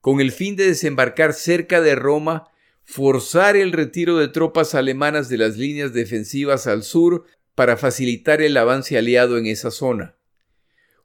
con 0.00 0.20
el 0.20 0.30
fin 0.30 0.54
de 0.54 0.66
desembarcar 0.66 1.34
cerca 1.34 1.80
de 1.80 1.96
Roma, 1.96 2.48
forzar 2.84 3.56
el 3.56 3.72
retiro 3.72 4.16
de 4.18 4.28
tropas 4.28 4.76
alemanas 4.76 5.28
de 5.28 5.38
las 5.38 5.56
líneas 5.56 5.92
defensivas 5.92 6.68
al 6.68 6.84
sur 6.84 7.24
para 7.56 7.76
facilitar 7.76 8.40
el 8.40 8.56
avance 8.56 8.96
aliado 8.96 9.36
en 9.36 9.46
esa 9.46 9.72
zona. 9.72 10.14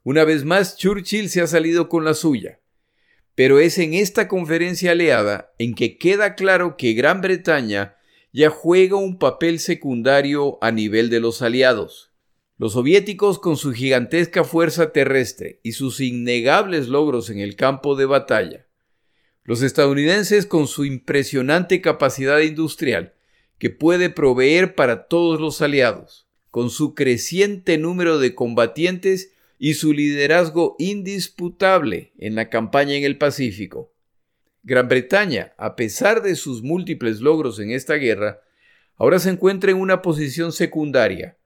Una 0.06 0.22
vez 0.22 0.44
más, 0.44 0.76
Churchill 0.76 1.28
se 1.30 1.40
ha 1.40 1.48
salido 1.48 1.88
con 1.88 2.04
la 2.04 2.14
suya. 2.14 2.60
Pero 3.34 3.58
es 3.58 3.76
en 3.76 3.92
esta 3.92 4.28
conferencia 4.28 4.92
aliada 4.92 5.52
en 5.58 5.74
que 5.74 5.98
queda 5.98 6.36
claro 6.36 6.76
que 6.76 6.92
Gran 6.92 7.20
Bretaña 7.20 7.96
ya 8.32 8.50
juega 8.50 8.94
un 8.94 9.18
papel 9.18 9.58
secundario 9.58 10.58
a 10.62 10.70
nivel 10.70 11.10
de 11.10 11.18
los 11.18 11.42
aliados. 11.42 12.12
Los 12.56 12.74
soviéticos, 12.74 13.40
con 13.40 13.56
su 13.56 13.72
gigantesca 13.72 14.44
fuerza 14.44 14.92
terrestre 14.92 15.58
y 15.64 15.72
sus 15.72 15.98
innegables 15.98 16.86
logros 16.86 17.28
en 17.28 17.40
el 17.40 17.56
campo 17.56 17.96
de 17.96 18.06
batalla, 18.06 18.68
los 19.42 19.60
estadounidenses 19.60 20.46
con 20.46 20.68
su 20.68 20.84
impresionante 20.84 21.80
capacidad 21.80 22.38
industrial, 22.38 23.14
que 23.58 23.70
puede 23.70 24.08
proveer 24.08 24.76
para 24.76 25.08
todos 25.08 25.40
los 25.40 25.60
aliados, 25.62 26.28
con 26.52 26.70
su 26.70 26.94
creciente 26.94 27.76
número 27.76 28.20
de 28.20 28.36
combatientes 28.36 29.32
y 29.58 29.74
su 29.74 29.92
liderazgo 29.92 30.76
indisputable 30.78 32.12
en 32.18 32.34
la 32.34 32.50
campaña 32.50 32.94
en 32.94 33.04
el 33.04 33.18
Pacífico. 33.18 33.92
Gran 34.62 34.88
Bretaña, 34.88 35.54
a 35.56 35.76
pesar 35.76 36.22
de 36.22 36.34
sus 36.34 36.62
múltiples 36.62 37.20
logros 37.20 37.58
en 37.60 37.70
esta 37.70 37.94
guerra, 37.94 38.40
ahora 38.96 39.18
se 39.18 39.30
encuentra 39.30 39.70
en 39.70 39.78
una 39.78 40.02
posición 40.02 40.52
secundaria, 40.52 41.36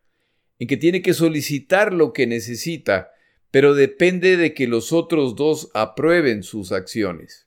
en 0.58 0.68
que 0.68 0.76
tiene 0.76 1.02
que 1.02 1.14
solicitar 1.14 1.92
lo 1.92 2.12
que 2.12 2.26
necesita, 2.26 3.10
pero 3.50 3.74
depende 3.74 4.36
de 4.36 4.54
que 4.54 4.66
los 4.66 4.92
otros 4.92 5.36
dos 5.36 5.70
aprueben 5.74 6.42
sus 6.42 6.72
acciones. 6.72 7.46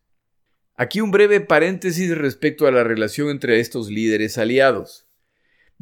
Aquí 0.75 1.01
un 1.01 1.12
breve 1.12 1.39
paréntesis 1.39 2.15
respecto 2.17 2.67
a 2.67 2.72
la 2.72 2.84
relación 2.84 3.29
entre 3.29 3.60
estos 3.60 3.89
líderes 3.89 4.38
aliados. 4.38 5.08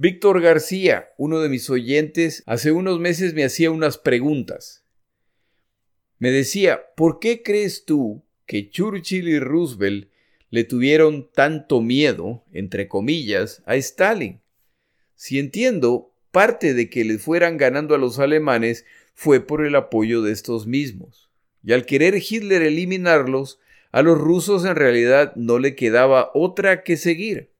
Víctor 0.04 0.42
García, 0.42 1.10
uno 1.20 1.42
de 1.42 1.48
mis 1.48 1.70
oyentes, 1.70 2.42
hace 2.48 2.72
unos 2.72 3.00
meses 3.00 3.36
me 3.36 3.44
hacía 3.44 3.70
unas 3.70 4.00
preguntas. 4.00 4.84
Me 6.18 6.32
decía, 6.32 6.82
¿por 6.98 7.20
qué 7.20 7.44
crees 7.44 7.86
tú 7.86 8.26
que 8.48 8.72
Churchill 8.72 9.28
y 9.28 9.38
Roosevelt 9.38 10.10
le 10.50 10.64
tuvieron 10.64 11.30
tanto 11.32 11.82
miedo, 11.82 12.44
entre 12.52 12.88
comillas, 12.88 13.62
a 13.68 13.76
Stalin. 13.76 14.42
Si 15.14 15.38
entiendo, 15.38 16.16
parte 16.32 16.74
de 16.74 16.90
que 16.90 17.06
le 17.06 17.20
fueran 17.20 17.58
ganando 17.58 17.94
a 17.94 18.00
los 18.00 18.18
alemanes 18.18 18.86
fue 19.14 19.40
por 19.46 19.64
el 19.64 19.76
apoyo 19.76 20.24
de 20.24 20.32
estos 20.32 20.66
mismos. 20.66 21.30
Y 21.64 21.74
al 21.74 21.86
querer 21.86 22.16
Hitler 22.16 22.64
eliminarlos, 22.64 23.60
a 23.92 24.02
los 24.02 24.18
rusos 24.18 24.66
en 24.66 24.76
realidad 24.76 25.36
no 25.36 25.60
le 25.60 25.76
quedaba 25.76 26.32
otra 26.34 26.82
que 26.82 26.98
seguir. 26.98 27.51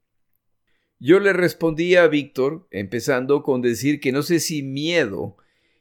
Yo 1.04 1.20
le 1.20 1.34
respondía 1.34 2.04
a 2.04 2.08
Víctor, 2.08 2.68
empezando 2.70 3.42
con 3.42 3.64
decir 3.64 4.00
que 4.00 4.12
no 4.12 4.22
sé 4.22 4.40
si 4.40 4.62
miedo 4.62 5.36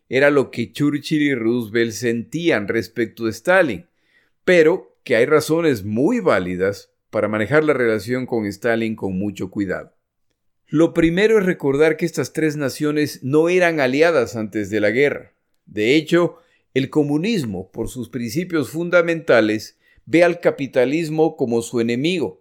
era 0.09 0.31
lo 0.31 0.51
que 0.51 0.73
Churchill 0.73 1.21
y 1.21 1.35
Roosevelt 1.35 1.93
sentían 1.93 2.69
respecto 2.69 3.27
a 3.27 3.29
Stalin, 3.29 3.85
pero 4.47 4.97
que 5.05 5.17
hay 5.17 5.27
razones 5.27 5.85
muy 5.85 6.21
válidas 6.21 6.91
para 7.11 7.29
manejar 7.29 7.65
la 7.65 7.75
relación 7.75 8.25
con 8.25 8.47
Stalin 8.47 8.97
con 8.97 9.19
mucho 9.19 9.51
cuidado. 9.51 9.93
Lo 10.69 10.95
primero 10.95 11.39
es 11.39 11.45
recordar 11.45 11.99
que 11.99 12.07
estas 12.07 12.33
tres 12.33 12.57
naciones 12.57 13.23
no 13.23 13.51
eran 13.51 13.79
aliadas 13.79 14.37
antes 14.37 14.71
de 14.71 14.81
la 14.81 14.91
guerra. 14.91 15.35
De 15.67 15.97
hecho, 15.97 16.37
el 16.73 16.89
comunismo, 16.89 17.71
por 17.71 17.91
sus 17.91 18.09
principios 18.09 18.71
fundamentales, 18.71 19.77
ve 20.07 20.25
al 20.25 20.41
capitalismo 20.41 21.37
como 21.37 21.61
su 21.61 21.79
enemigo, 21.79 22.40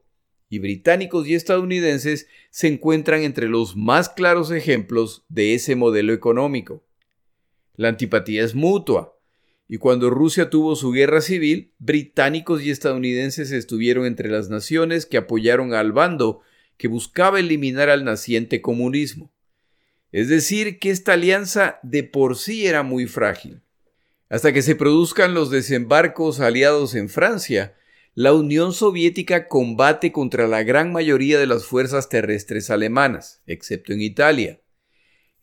y 0.50 0.60
británicos 0.60 1.28
y 1.28 1.36
estadounidenses 1.36 2.28
se 2.50 2.68
encuentran 2.68 3.22
entre 3.22 3.48
los 3.48 3.76
más 3.76 4.10
claros 4.10 4.52
ejemplos 4.52 5.24
de 5.30 5.54
ese 5.54 5.76
modelo 5.76 6.12
económico. 6.12 6.84
La 7.76 7.90
antipatía 7.90 8.44
es 8.44 8.56
mutua, 8.56 9.16
y 9.72 9.78
cuando 9.78 10.10
Rusia 10.10 10.50
tuvo 10.50 10.76
su 10.76 10.92
guerra 10.92 11.22
civil, 11.22 11.74
británicos 11.78 12.64
y 12.64 12.72
estadounidenses 12.72 13.52
estuvieron 13.52 14.08
entre 14.08 14.30
las 14.30 14.50
naciones 14.50 15.06
que 15.06 15.18
apoyaron 15.18 15.76
al 15.76 15.92
bando 15.92 16.42
que 16.76 16.88
buscaba 16.88 17.40
eliminar 17.40 17.90
al 17.90 18.04
naciente 18.04 18.62
comunismo. 18.62 19.32
Es 20.12 20.28
decir, 20.28 20.80
que 20.80 20.90
esta 20.90 21.14
alianza 21.14 21.80
de 21.84 22.04
por 22.04 22.36
sí 22.36 22.66
era 22.66 22.82
muy 22.82 23.06
frágil. 23.06 23.62
Hasta 24.28 24.54
que 24.54 24.64
se 24.64 24.76
produzcan 24.76 25.36
los 25.36 25.52
desembarcos 25.52 26.40
aliados 26.40 26.96
en 26.96 27.08
Francia, 27.08 27.76
la 28.16 28.34
Unión 28.34 28.74
Soviética 28.74 29.48
combate 29.48 30.12
contra 30.12 30.48
la 30.48 30.64
gran 30.64 30.92
mayoría 30.92 31.40
de 31.40 31.48
las 31.48 31.66
fuerzas 31.66 32.10
terrestres 32.10 32.70
alemanas, 32.70 33.42
excepto 33.46 33.94
en 33.94 34.02
Italia. 34.02 34.62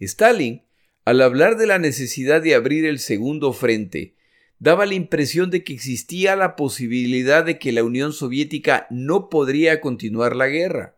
Stalin, 0.01 0.63
al 1.05 1.23
hablar 1.23 1.57
de 1.57 1.67
la 1.67 1.79
necesidad 1.79 2.43
de 2.43 2.55
abrir 2.55 2.85
el 2.85 2.99
segundo 2.99 3.53
frente, 3.53 4.17
daba 4.59 4.87
la 4.87 4.95
impresión 4.95 5.51
de 5.51 5.63
que 5.63 5.73
existía 5.73 6.35
la 6.35 6.57
posibilidad 6.57 7.45
de 7.45 7.59
que 7.59 7.73
la 7.73 7.85
Unión 7.85 8.13
Soviética 8.13 8.87
no 8.91 9.29
podría 9.29 9.81
continuar 9.81 10.35
la 10.35 10.49
guerra. 10.49 10.97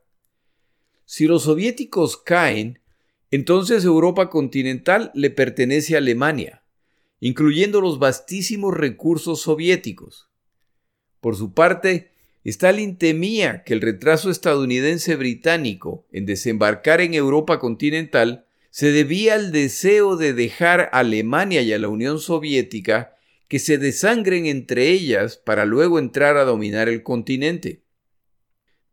Si 1.04 1.26
los 1.26 1.44
soviéticos 1.44 2.16
caen, 2.16 2.80
entonces 3.30 3.84
Europa 3.84 4.30
continental 4.30 5.10
le 5.14 5.30
pertenece 5.30 5.94
a 5.94 5.98
Alemania, 5.98 6.64
incluyendo 7.20 7.80
los 7.80 7.98
vastísimos 7.98 8.74
recursos 8.74 9.42
soviéticos. 9.42 10.27
Por 11.20 11.36
su 11.36 11.52
parte, 11.52 12.10
Stalin 12.44 12.96
temía 12.96 13.62
que 13.64 13.74
el 13.74 13.80
retraso 13.80 14.30
estadounidense 14.30 15.16
británico 15.16 16.06
en 16.12 16.26
desembarcar 16.26 17.00
en 17.00 17.14
Europa 17.14 17.58
continental 17.58 18.46
se 18.70 18.92
debía 18.92 19.34
al 19.34 19.50
deseo 19.52 20.16
de 20.16 20.32
dejar 20.32 20.90
a 20.92 21.00
Alemania 21.00 21.62
y 21.62 21.72
a 21.72 21.78
la 21.78 21.88
Unión 21.88 22.20
Soviética 22.20 23.16
que 23.48 23.58
se 23.58 23.78
desangren 23.78 24.46
entre 24.46 24.90
ellas 24.90 25.36
para 25.36 25.64
luego 25.64 25.98
entrar 25.98 26.36
a 26.36 26.44
dominar 26.44 26.88
el 26.88 27.02
continente. 27.02 27.82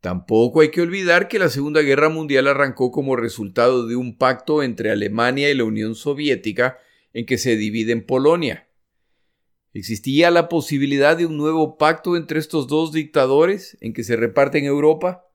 Tampoco 0.01 0.61
hay 0.61 0.69
que 0.69 0.81
olvidar 0.81 1.27
que 1.27 1.39
la 1.39 1.49
Segunda 1.49 1.81
Guerra 1.81 2.09
Mundial 2.09 2.47
arrancó 2.47 2.91
como 2.91 3.15
resultado 3.15 3.87
de 3.87 3.95
un 3.95 4.17
pacto 4.17 4.63
entre 4.63 4.91
Alemania 4.91 5.49
y 5.49 5.55
la 5.55 5.63
Unión 5.63 5.95
Soviética 5.95 6.77
en 7.13 7.25
que 7.25 7.37
se 7.37 7.57
divide 7.57 7.91
en 7.91 8.05
Polonia. 8.05 8.64
¿Existía 9.75 10.31
la 10.31 10.47
posibilidad 10.47 11.17
de 11.17 11.25
un 11.25 11.35
nuevo 11.35 11.77
pacto 11.77 12.15
entre 12.15 12.39
estos 12.39 12.69
dos 12.69 12.93
dictadores 12.93 13.77
en 13.81 13.91
que 13.91 14.05
se 14.05 14.15
reparten 14.15 14.63
Europa? 14.63 15.27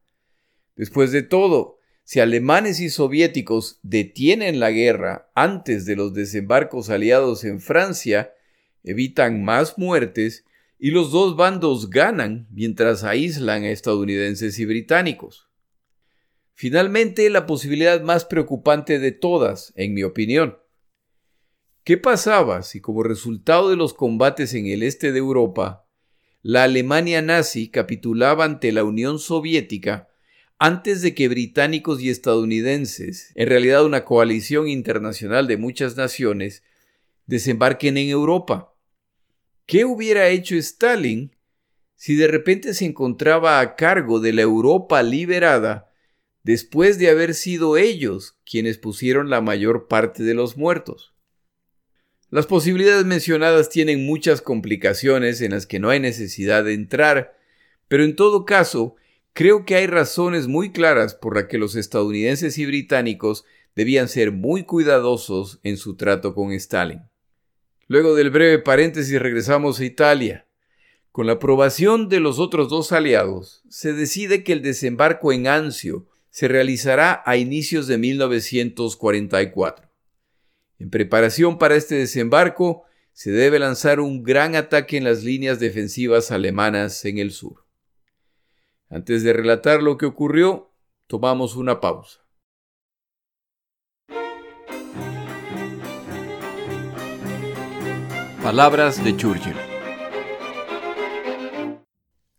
Después 0.77 1.13
de 1.13 1.23
todo, 1.23 1.79
si 2.05 2.21
alemanes 2.21 2.81
y 2.81 2.89
soviéticos 2.89 3.81
detienen 3.83 4.59
la 4.59 4.71
guerra 4.71 5.31
antes 5.35 5.85
de 5.85 5.95
los 5.95 6.15
desembarcos 6.15 6.89
aliados 6.89 7.45
en 7.45 7.61
Francia, 7.61 8.33
evitan 8.83 9.45
más 9.45 9.77
muertes 9.77 10.47
y 10.79 10.91
los 10.91 11.13
dos 11.13 11.37
bandos 11.37 11.91
ganan 11.91 12.49
mientras 12.51 13.05
aíslan 13.05 13.65
a 13.65 13.71
estadounidenses 13.71 14.59
y 14.59 14.65
británicos. 14.65 15.51
Finalmente, 16.55 17.29
la 17.29 17.45
posibilidad 17.45 18.01
más 18.01 18.25
preocupante 18.25 18.99
de 19.01 19.13
todas, 19.13 19.75
en 19.77 19.93
mi 19.93 20.03
opinión, 20.03 20.57
¿Qué 21.83 21.97
pasaba 21.97 22.63
si 22.63 22.83
como 22.83 23.03
resultado 23.03 23.71
de 23.71 23.77
los 23.77 23.95
combates 23.95 24.53
en 24.53 24.67
el 24.67 24.83
este 24.83 25.13
de 25.13 25.19
Europa, 25.19 25.87
la 26.43 26.65
Alemania 26.65 27.23
nazi 27.23 27.71
capitulaba 27.71 28.45
ante 28.45 28.71
la 28.71 28.85
Unión 28.85 29.19
Soviética 29.19 30.09
antes 30.59 31.01
de 31.01 31.15
que 31.15 31.29
británicos 31.29 32.03
y 32.03 32.11
estadounidenses, 32.11 33.33
en 33.35 33.49
realidad 33.49 33.87
una 33.87 34.05
coalición 34.05 34.69
internacional 34.69 35.47
de 35.47 35.57
muchas 35.57 35.97
naciones, 35.97 36.63
desembarquen 37.25 37.97
en 37.97 38.11
Europa? 38.11 38.75
¿Qué 39.65 39.87
hubiera 39.87 40.29
hecho 40.29 40.57
Stalin 40.57 41.35
si 41.97 42.15
de 42.15 42.29
repente 42.29 42.75
se 42.75 42.85
encontraba 42.85 43.59
a 43.59 43.75
cargo 43.75 44.21
de 44.21 44.35
la 44.35 44.43
Europa 44.43 45.03
liberada 45.03 45.91
después 46.43 46.99
de 46.99 47.09
haber 47.09 47.33
sido 47.33 47.79
ellos 47.79 48.39
quienes 48.45 48.77
pusieron 48.77 49.31
la 49.31 49.41
mayor 49.41 49.89
parte 49.89 50.23
de 50.23 50.35
los 50.35 50.59
muertos? 50.59 51.15
Las 52.31 52.47
posibilidades 52.47 53.05
mencionadas 53.05 53.71
tienen 53.71 54.07
muchas 54.07 54.41
complicaciones 54.41 55.41
en 55.41 55.51
las 55.51 55.67
que 55.67 55.81
no 55.81 55.91
hay 55.91 55.99
necesidad 55.99 56.63
de 56.63 56.75
entrar, 56.75 57.37
pero 57.89 58.05
en 58.05 58.15
todo 58.15 58.45
caso, 58.45 58.95
creo 59.33 59.65
que 59.65 59.75
hay 59.75 59.89
razones 59.89 60.47
muy 60.47 60.71
claras 60.71 61.17
por 61.17 61.35
las 61.35 61.47
que 61.47 61.59
los 61.59 61.75
estadounidenses 61.75 62.57
y 62.57 62.67
británicos 62.67 63.45
debían 63.75 64.09
ser 64.09 64.31
muy 64.31 64.63
cuidadosos 64.63 65.59
en 65.65 65.77
su 65.77 65.97
trato 65.97 66.33
con 66.37 66.53
Stalin. 66.53 67.03
Luego 67.89 68.15
del 68.15 68.31
breve 68.31 68.61
paréntesis 68.61 69.21
regresamos 69.21 69.81
a 69.81 69.85
Italia. 69.85 70.47
Con 71.11 71.27
la 71.27 71.33
aprobación 71.33 72.09
de 72.09 72.21
los 72.21 72.39
otros 72.39 72.69
dos 72.69 72.93
aliados, 72.93 73.65
se 73.69 73.93
decide 73.93 74.45
que 74.45 74.53
el 74.53 74.63
desembarco 74.63 75.33
en 75.33 75.49
Anzio 75.49 76.07
se 76.31 76.47
realizará 76.47 77.25
a 77.27 77.37
inicios 77.37 77.89
de 77.89 77.99
1944. 77.99 79.90
En 80.81 80.89
preparación 80.89 81.59
para 81.59 81.77
este 81.77 81.97
desembarco, 81.97 82.85
se 83.13 83.31
debe 83.31 83.59
lanzar 83.59 84.01
un 84.01 84.23
gran 84.23 84.57
ataque 84.57 84.97
en 84.97 85.05
las 85.05 85.23
líneas 85.23 85.61
defensivas 85.61 86.31
alemanas 86.31 87.05
en 87.05 87.19
el 87.19 87.33
sur. 87.33 87.67
Antes 88.89 89.23
de 89.23 89.35
relatar 89.35 89.83
lo 89.83 89.99
que 89.99 90.07
ocurrió, 90.07 90.73
tomamos 91.07 91.55
una 91.55 91.81
pausa. 91.81 92.21
Palabras 98.43 99.05
de 99.05 99.15
Churchill. 99.19 99.57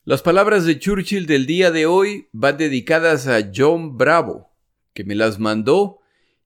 Las 0.04 0.24
palabras 0.24 0.65
de 0.65 0.80
Churchill 0.80 1.28
del 1.28 1.46
día 1.46 1.70
de 1.70 1.86
hoy 1.86 2.28
van 2.32 2.58
dedicadas 2.58 3.28
a 3.28 3.52
John 3.56 3.98
Bravo, 3.98 4.52
que 4.96 5.04
me 5.04 5.13
las 5.13 5.38
mandó 5.38 6.01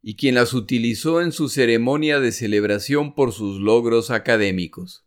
y 0.08 0.18
quien 0.18 0.36
las 0.36 0.54
utilizó 0.54 1.20
en 1.20 1.32
su 1.32 1.50
ceremonia 1.50 2.20
de 2.20 2.32
celebración 2.32 3.15
por 3.15 3.32
sus 3.32 3.60
logros 3.60 4.12
académicos. 4.12 5.04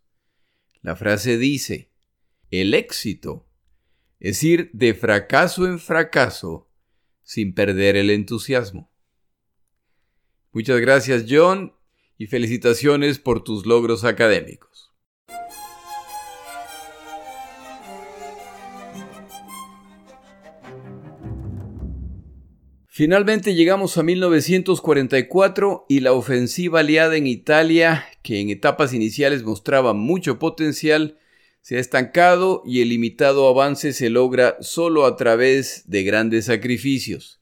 La 0.82 0.96
frase 0.96 1.38
dice, 1.38 1.92
el 2.50 2.74
éxito 2.74 3.48
es 4.18 4.42
ir 4.42 4.70
de 4.72 4.94
fracaso 4.94 5.68
en 5.68 5.78
fracaso 5.78 6.68
sin 7.22 7.54
perder 7.54 7.94
el 7.94 8.10
entusiasmo. 8.10 8.92
Muchas 10.50 10.80
gracias 10.80 11.26
John 11.28 11.74
y 12.16 12.26
felicitaciones 12.26 13.20
por 13.20 13.44
tus 13.44 13.66
logros 13.66 14.02
académicos. 14.02 14.67
Finalmente 22.98 23.54
llegamos 23.54 23.96
a 23.96 24.02
1944 24.02 25.86
y 25.88 26.00
la 26.00 26.14
ofensiva 26.14 26.80
aliada 26.80 27.14
en 27.14 27.28
Italia, 27.28 28.04
que 28.24 28.40
en 28.40 28.50
etapas 28.50 28.92
iniciales 28.92 29.44
mostraba 29.44 29.94
mucho 29.94 30.40
potencial, 30.40 31.16
se 31.60 31.76
ha 31.76 31.78
estancado 31.78 32.60
y 32.66 32.82
el 32.82 32.88
limitado 32.88 33.46
avance 33.46 33.92
se 33.92 34.10
logra 34.10 34.56
solo 34.62 35.06
a 35.06 35.14
través 35.14 35.84
de 35.86 36.02
grandes 36.02 36.46
sacrificios. 36.46 37.40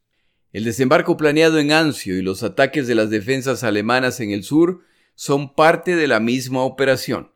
El 0.52 0.64
desembarco 0.64 1.16
planeado 1.16 1.58
en 1.58 1.72
Anzio 1.72 2.18
y 2.18 2.20
los 2.20 2.42
ataques 2.42 2.86
de 2.86 2.94
las 2.94 3.08
defensas 3.08 3.64
alemanas 3.64 4.20
en 4.20 4.32
el 4.32 4.42
sur 4.42 4.82
son 5.14 5.54
parte 5.54 5.96
de 5.96 6.06
la 6.06 6.20
misma 6.20 6.64
operación. 6.64 7.32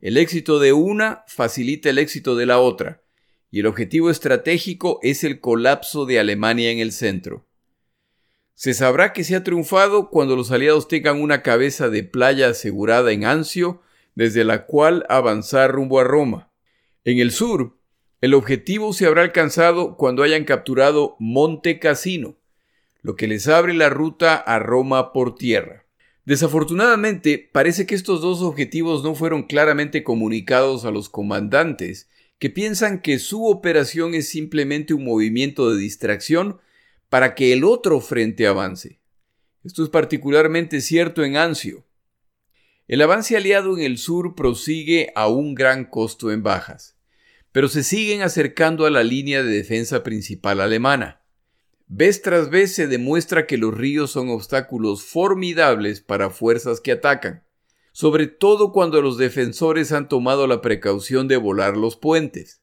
El 0.00 0.16
éxito 0.16 0.58
de 0.58 0.72
una 0.72 1.22
facilita 1.28 1.90
el 1.90 1.98
éxito 1.98 2.34
de 2.34 2.46
la 2.46 2.58
otra, 2.58 3.04
y 3.52 3.60
el 3.60 3.66
objetivo 3.66 4.10
estratégico 4.10 4.98
es 5.04 5.22
el 5.22 5.38
colapso 5.38 6.06
de 6.06 6.18
Alemania 6.18 6.72
en 6.72 6.80
el 6.80 6.90
centro. 6.90 7.46
Se 8.54 8.74
sabrá 8.74 9.12
que 9.12 9.24
se 9.24 9.34
ha 9.34 9.44
triunfado 9.44 10.10
cuando 10.10 10.36
los 10.36 10.50
aliados 10.50 10.88
tengan 10.88 11.20
una 11.20 11.42
cabeza 11.42 11.88
de 11.88 12.04
playa 12.04 12.48
asegurada 12.48 13.12
en 13.12 13.24
Anzio, 13.24 13.82
desde 14.14 14.44
la 14.44 14.66
cual 14.66 15.06
avanzar 15.08 15.72
rumbo 15.72 16.00
a 16.00 16.04
Roma. 16.04 16.52
En 17.04 17.18
el 17.18 17.32
sur, 17.32 17.78
el 18.20 18.34
objetivo 18.34 18.92
se 18.92 19.06
habrá 19.06 19.22
alcanzado 19.22 19.96
cuando 19.96 20.22
hayan 20.22 20.44
capturado 20.44 21.16
Monte 21.18 21.80
Cassino, 21.80 22.36
lo 23.00 23.16
que 23.16 23.26
les 23.26 23.48
abre 23.48 23.74
la 23.74 23.88
ruta 23.88 24.36
a 24.36 24.58
Roma 24.60 25.12
por 25.12 25.34
tierra. 25.34 25.86
Desafortunadamente, 26.24 27.50
parece 27.52 27.84
que 27.84 27.96
estos 27.96 28.20
dos 28.20 28.42
objetivos 28.42 29.02
no 29.02 29.16
fueron 29.16 29.42
claramente 29.42 30.04
comunicados 30.04 30.84
a 30.84 30.92
los 30.92 31.08
comandantes, 31.08 32.08
que 32.38 32.48
piensan 32.48 33.00
que 33.00 33.18
su 33.18 33.46
operación 33.46 34.14
es 34.14 34.28
simplemente 34.28 34.94
un 34.94 35.04
movimiento 35.04 35.70
de 35.70 35.80
distracción 35.80 36.60
para 37.12 37.34
que 37.34 37.52
el 37.52 37.62
otro 37.62 38.00
frente 38.00 38.46
avance. 38.46 38.98
Esto 39.62 39.82
es 39.82 39.90
particularmente 39.90 40.80
cierto 40.80 41.24
en 41.24 41.36
Anzio. 41.36 41.86
El 42.88 43.02
avance 43.02 43.36
aliado 43.36 43.76
en 43.76 43.84
el 43.84 43.98
sur 43.98 44.34
prosigue 44.34 45.12
a 45.14 45.28
un 45.28 45.54
gran 45.54 45.84
costo 45.84 46.32
en 46.32 46.42
bajas, 46.42 46.96
pero 47.52 47.68
se 47.68 47.82
siguen 47.82 48.22
acercando 48.22 48.86
a 48.86 48.90
la 48.90 49.04
línea 49.04 49.42
de 49.42 49.52
defensa 49.52 50.02
principal 50.02 50.62
alemana. 50.62 51.20
Vez 51.86 52.22
tras 52.22 52.48
vez 52.48 52.74
se 52.74 52.86
demuestra 52.86 53.46
que 53.46 53.58
los 53.58 53.76
ríos 53.76 54.10
son 54.10 54.30
obstáculos 54.30 55.04
formidables 55.04 56.00
para 56.00 56.30
fuerzas 56.30 56.80
que 56.80 56.92
atacan, 56.92 57.44
sobre 57.92 58.26
todo 58.26 58.72
cuando 58.72 59.02
los 59.02 59.18
defensores 59.18 59.92
han 59.92 60.08
tomado 60.08 60.46
la 60.46 60.62
precaución 60.62 61.28
de 61.28 61.36
volar 61.36 61.76
los 61.76 61.94
puentes. 61.94 62.61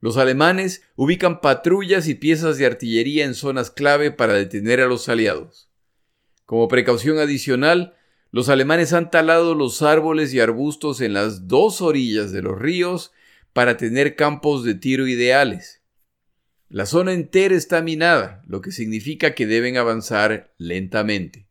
Los 0.00 0.16
alemanes 0.16 0.82
ubican 0.94 1.40
patrullas 1.40 2.06
y 2.06 2.14
piezas 2.14 2.56
de 2.56 2.66
artillería 2.66 3.24
en 3.24 3.34
zonas 3.34 3.70
clave 3.70 4.12
para 4.12 4.34
detener 4.34 4.80
a 4.80 4.86
los 4.86 5.08
aliados. 5.08 5.70
Como 6.46 6.68
precaución 6.68 7.18
adicional, 7.18 7.96
los 8.30 8.48
alemanes 8.48 8.92
han 8.92 9.10
talado 9.10 9.54
los 9.54 9.82
árboles 9.82 10.32
y 10.32 10.40
arbustos 10.40 11.00
en 11.00 11.14
las 11.14 11.48
dos 11.48 11.82
orillas 11.82 12.30
de 12.30 12.42
los 12.42 12.58
ríos 12.58 13.12
para 13.52 13.76
tener 13.76 14.14
campos 14.14 14.62
de 14.62 14.74
tiro 14.74 15.08
ideales. 15.08 15.82
La 16.68 16.86
zona 16.86 17.12
entera 17.12 17.56
está 17.56 17.82
minada, 17.82 18.42
lo 18.46 18.60
que 18.60 18.70
significa 18.70 19.34
que 19.34 19.46
deben 19.46 19.78
avanzar 19.78 20.54
lentamente. 20.58 21.48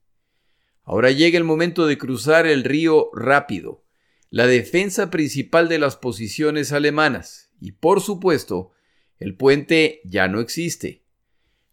Ahora 0.83 1.11
llega 1.11 1.37
el 1.37 1.43
momento 1.43 1.85
de 1.85 1.97
cruzar 1.97 2.47
el 2.47 2.63
río 2.63 3.09
rápido, 3.13 3.83
la 4.29 4.47
defensa 4.47 5.09
principal 5.09 5.67
de 5.67 5.79
las 5.79 5.97
posiciones 5.97 6.71
alemanas 6.71 7.46
y 7.59 7.73
por 7.73 8.01
supuesto, 8.01 8.71
el 9.19 9.35
puente 9.35 10.01
ya 10.03 10.27
no 10.27 10.39
existe. 10.39 11.03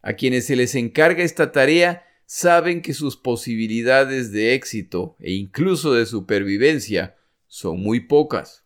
A 0.01 0.13
quienes 0.13 0.45
se 0.45 0.55
les 0.55 0.75
encarga 0.75 1.23
esta 1.23 1.51
tarea 1.51 2.05
saben 2.25 2.81
que 2.81 2.93
sus 2.93 3.17
posibilidades 3.17 4.31
de 4.31 4.53
éxito 4.53 5.15
e 5.19 5.33
incluso 5.33 5.93
de 5.93 6.05
supervivencia 6.05 7.15
son 7.47 7.81
muy 7.81 8.01
pocas. 8.01 8.65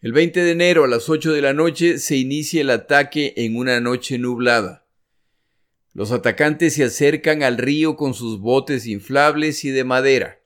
El 0.00 0.12
20 0.12 0.44
de 0.44 0.50
enero 0.50 0.84
a 0.84 0.88
las 0.88 1.08
8 1.08 1.32
de 1.32 1.40
la 1.40 1.54
noche 1.54 1.98
se 1.98 2.16
inicia 2.16 2.60
el 2.60 2.70
ataque 2.70 3.32
en 3.36 3.56
una 3.56 3.80
noche 3.80 4.18
nublada. 4.18 4.86
Los 5.94 6.10
atacantes 6.12 6.74
se 6.74 6.84
acercan 6.84 7.42
al 7.42 7.56
río 7.56 7.96
con 7.96 8.14
sus 8.14 8.40
botes 8.40 8.86
inflables 8.86 9.64
y 9.64 9.70
de 9.70 9.84
madera. 9.84 10.43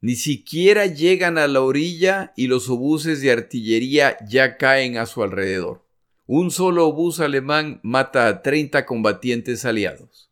Ni 0.00 0.14
siquiera 0.14 0.86
llegan 0.86 1.36
a 1.36 1.46
la 1.46 1.60
orilla 1.60 2.32
y 2.36 2.46
los 2.46 2.70
obuses 2.70 3.20
de 3.20 3.32
artillería 3.32 4.16
ya 4.26 4.56
caen 4.56 4.96
a 4.96 5.04
su 5.04 5.22
alrededor. 5.22 5.84
Un 6.26 6.50
solo 6.50 6.86
obús 6.86 7.20
alemán 7.20 7.80
mata 7.82 8.26
a 8.28 8.42
30 8.42 8.86
combatientes 8.86 9.64
aliados. 9.64 10.30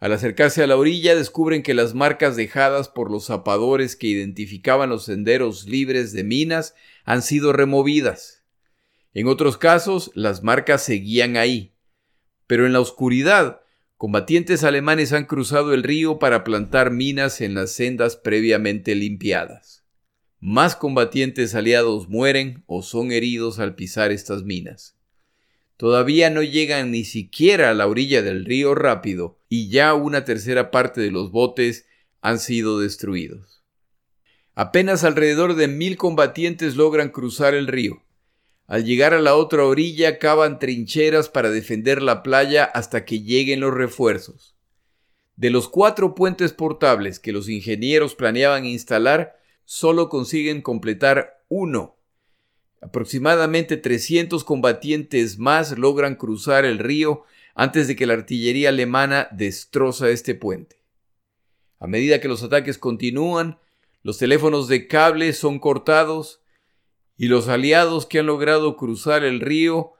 Al 0.00 0.12
acercarse 0.12 0.62
a 0.62 0.66
la 0.66 0.76
orilla 0.76 1.14
descubren 1.14 1.62
que 1.62 1.74
las 1.74 1.94
marcas 1.94 2.36
dejadas 2.36 2.88
por 2.88 3.10
los 3.10 3.26
zapadores 3.26 3.96
que 3.96 4.06
identificaban 4.06 4.90
los 4.90 5.04
senderos 5.04 5.66
libres 5.66 6.12
de 6.12 6.24
minas 6.24 6.74
han 7.04 7.22
sido 7.22 7.52
removidas. 7.52 8.44
En 9.12 9.26
otros 9.28 9.56
casos, 9.56 10.10
las 10.14 10.42
marcas 10.42 10.82
seguían 10.82 11.36
ahí. 11.36 11.74
Pero 12.46 12.66
en 12.66 12.72
la 12.72 12.80
oscuridad, 12.80 13.60
combatientes 13.98 14.62
alemanes 14.62 15.12
han 15.12 15.24
cruzado 15.24 15.74
el 15.74 15.82
río 15.82 16.20
para 16.20 16.44
plantar 16.44 16.92
minas 16.92 17.40
en 17.40 17.54
las 17.54 17.72
sendas 17.72 18.14
previamente 18.16 18.94
limpiadas. 18.94 19.84
Más 20.38 20.76
combatientes 20.76 21.56
aliados 21.56 22.08
mueren 22.08 22.62
o 22.66 22.82
son 22.82 23.10
heridos 23.10 23.58
al 23.58 23.74
pisar 23.74 24.12
estas 24.12 24.44
minas. 24.44 24.96
Todavía 25.76 26.30
no 26.30 26.44
llegan 26.44 26.92
ni 26.92 27.02
siquiera 27.02 27.70
a 27.70 27.74
la 27.74 27.88
orilla 27.88 28.22
del 28.22 28.44
río 28.44 28.76
rápido 28.76 29.40
y 29.48 29.68
ya 29.68 29.94
una 29.94 30.24
tercera 30.24 30.70
parte 30.70 31.00
de 31.00 31.10
los 31.10 31.32
botes 31.32 31.84
han 32.20 32.38
sido 32.38 32.78
destruidos. 32.78 33.64
Apenas 34.54 35.02
alrededor 35.02 35.56
de 35.56 35.66
mil 35.66 35.96
combatientes 35.96 36.76
logran 36.76 37.08
cruzar 37.10 37.54
el 37.54 37.66
río. 37.66 38.04
Al 38.68 38.84
llegar 38.84 39.14
a 39.14 39.20
la 39.20 39.34
otra 39.34 39.64
orilla 39.64 40.18
cavan 40.18 40.58
trincheras 40.58 41.30
para 41.30 41.50
defender 41.50 42.02
la 42.02 42.22
playa 42.22 42.64
hasta 42.64 43.06
que 43.06 43.22
lleguen 43.22 43.60
los 43.60 43.72
refuerzos. 43.72 44.54
De 45.36 45.48
los 45.48 45.70
cuatro 45.70 46.14
puentes 46.14 46.52
portables 46.52 47.18
que 47.18 47.32
los 47.32 47.48
ingenieros 47.48 48.14
planeaban 48.14 48.66
instalar, 48.66 49.40
solo 49.64 50.10
consiguen 50.10 50.60
completar 50.60 51.42
uno. 51.48 51.96
Aproximadamente 52.82 53.78
300 53.78 54.44
combatientes 54.44 55.38
más 55.38 55.78
logran 55.78 56.14
cruzar 56.14 56.66
el 56.66 56.78
río 56.78 57.24
antes 57.54 57.88
de 57.88 57.96
que 57.96 58.06
la 58.06 58.14
artillería 58.14 58.68
alemana 58.68 59.28
destroza 59.30 60.10
este 60.10 60.34
puente. 60.34 60.76
A 61.78 61.86
medida 61.86 62.20
que 62.20 62.28
los 62.28 62.42
ataques 62.42 62.76
continúan, 62.76 63.58
los 64.02 64.18
teléfonos 64.18 64.68
de 64.68 64.86
cable 64.88 65.32
son 65.32 65.58
cortados 65.58 66.42
y 67.18 67.26
los 67.26 67.48
aliados 67.48 68.06
que 68.06 68.20
han 68.20 68.26
logrado 68.26 68.76
cruzar 68.76 69.24
el 69.24 69.40
río 69.40 69.92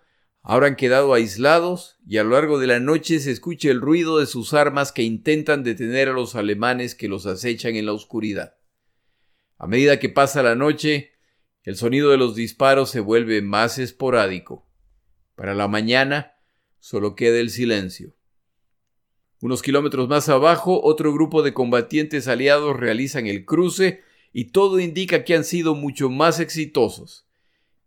han 0.43 0.77
quedado 0.77 1.13
aislados 1.13 1.99
y 2.07 2.17
a 2.17 2.25
lo 2.25 2.31
largo 2.31 2.59
de 2.59 2.69
la 2.69 2.81
noche 2.81 3.19
se 3.19 3.33
escucha 3.33 3.71
el 3.71 3.83
ruido 3.83 4.19
de 4.19 4.27
sus 4.27 4.55
armas 4.55 4.93
que 4.93 5.03
intentan 5.03 5.63
detener 5.63 6.09
a 6.09 6.13
los 6.13 6.37
alemanes 6.37 6.95
que 6.95 7.09
los 7.09 7.27
acechan 7.27 7.75
en 7.75 7.85
la 7.85 7.93
oscuridad. 7.93 8.55
A 9.59 9.67
medida 9.67 9.99
que 9.99 10.09
pasa 10.09 10.43
la 10.43 10.55
noche, 10.55 11.13
el 11.65 11.77
sonido 11.77 12.11
de 12.11 12.17
los 12.17 12.35
disparos 12.35 12.89
se 12.89 13.01
vuelve 13.01 13.43
más 13.43 13.79
esporádico. 13.79 14.67
Para 15.35 15.55
la 15.55 15.69
mañana 15.69 16.33
solo 16.79 17.17
queda 17.17 17.41
el 17.41 17.51
silencio. 17.51 18.15
Unos 19.41 19.61
kilómetros 19.61 20.09
más 20.09 20.29
abajo, 20.29 20.81
otro 20.83 21.13
grupo 21.13 21.43
de 21.43 21.53
combatientes 21.53 22.29
aliados 22.29 22.77
realizan 22.77 23.27
el 23.27 23.45
cruce 23.45 24.03
y 24.39 24.53
todo 24.53 24.79
indica 24.79 25.25
que 25.25 25.35
han 25.35 25.43
sido 25.43 25.75
mucho 25.75 26.11
más 26.11 26.39
exitosos, 26.39 27.27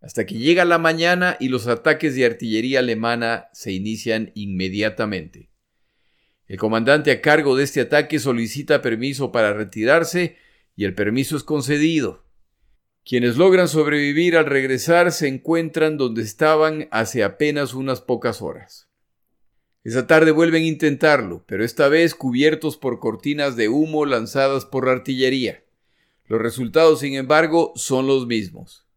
hasta 0.01 0.25
que 0.25 0.35
llega 0.35 0.65
la 0.65 0.79
mañana 0.79 1.37
y 1.39 1.47
los 1.47 1.65
ataques 1.67 2.13
de 2.13 2.25
artillería 2.25 2.79
alemana 2.79 3.45
se 3.53 3.71
inician 3.71 4.33
inmediatamente. 4.35 5.49
El 6.47 6.57
comandante 6.57 7.09
a 7.11 7.21
cargo 7.21 7.55
de 7.55 7.63
este 7.63 7.79
ataque 7.79 8.19
solicita 8.19 8.81
permiso 8.81 9.31
para 9.31 9.53
retirarse 9.53 10.35
y 10.75 10.83
el 10.83 10.93
permiso 10.93 11.37
es 11.37 11.43
concedido. 11.43 12.25
Quienes 13.05 13.37
logran 13.37 13.69
sobrevivir 13.69 14.35
al 14.35 14.45
regresar 14.45 15.13
se 15.13 15.29
encuentran 15.29 15.95
donde 15.95 16.21
estaban 16.21 16.89
hace 16.91 17.23
apenas 17.23 17.73
unas 17.73 18.01
pocas 18.01 18.41
horas. 18.41 18.89
Esa 19.85 20.05
tarde 20.05 20.31
vuelven 20.31 20.63
a 20.63 20.67
intentarlo, 20.67 21.45
pero 21.47 21.63
esta 21.63 21.87
vez 21.87 22.13
cubiertos 22.13 22.75
por 22.75 22.99
cortinas 22.99 23.55
de 23.55 23.69
humo 23.69 24.05
lanzadas 24.05 24.65
por 24.65 24.87
la 24.87 24.91
artillería. 24.91 25.63
Los 26.31 26.41
resultados, 26.41 27.01
sin 27.01 27.15
embargo, 27.15 27.73
son 27.75 28.07
los 28.07 28.25
mismos. 28.25 28.87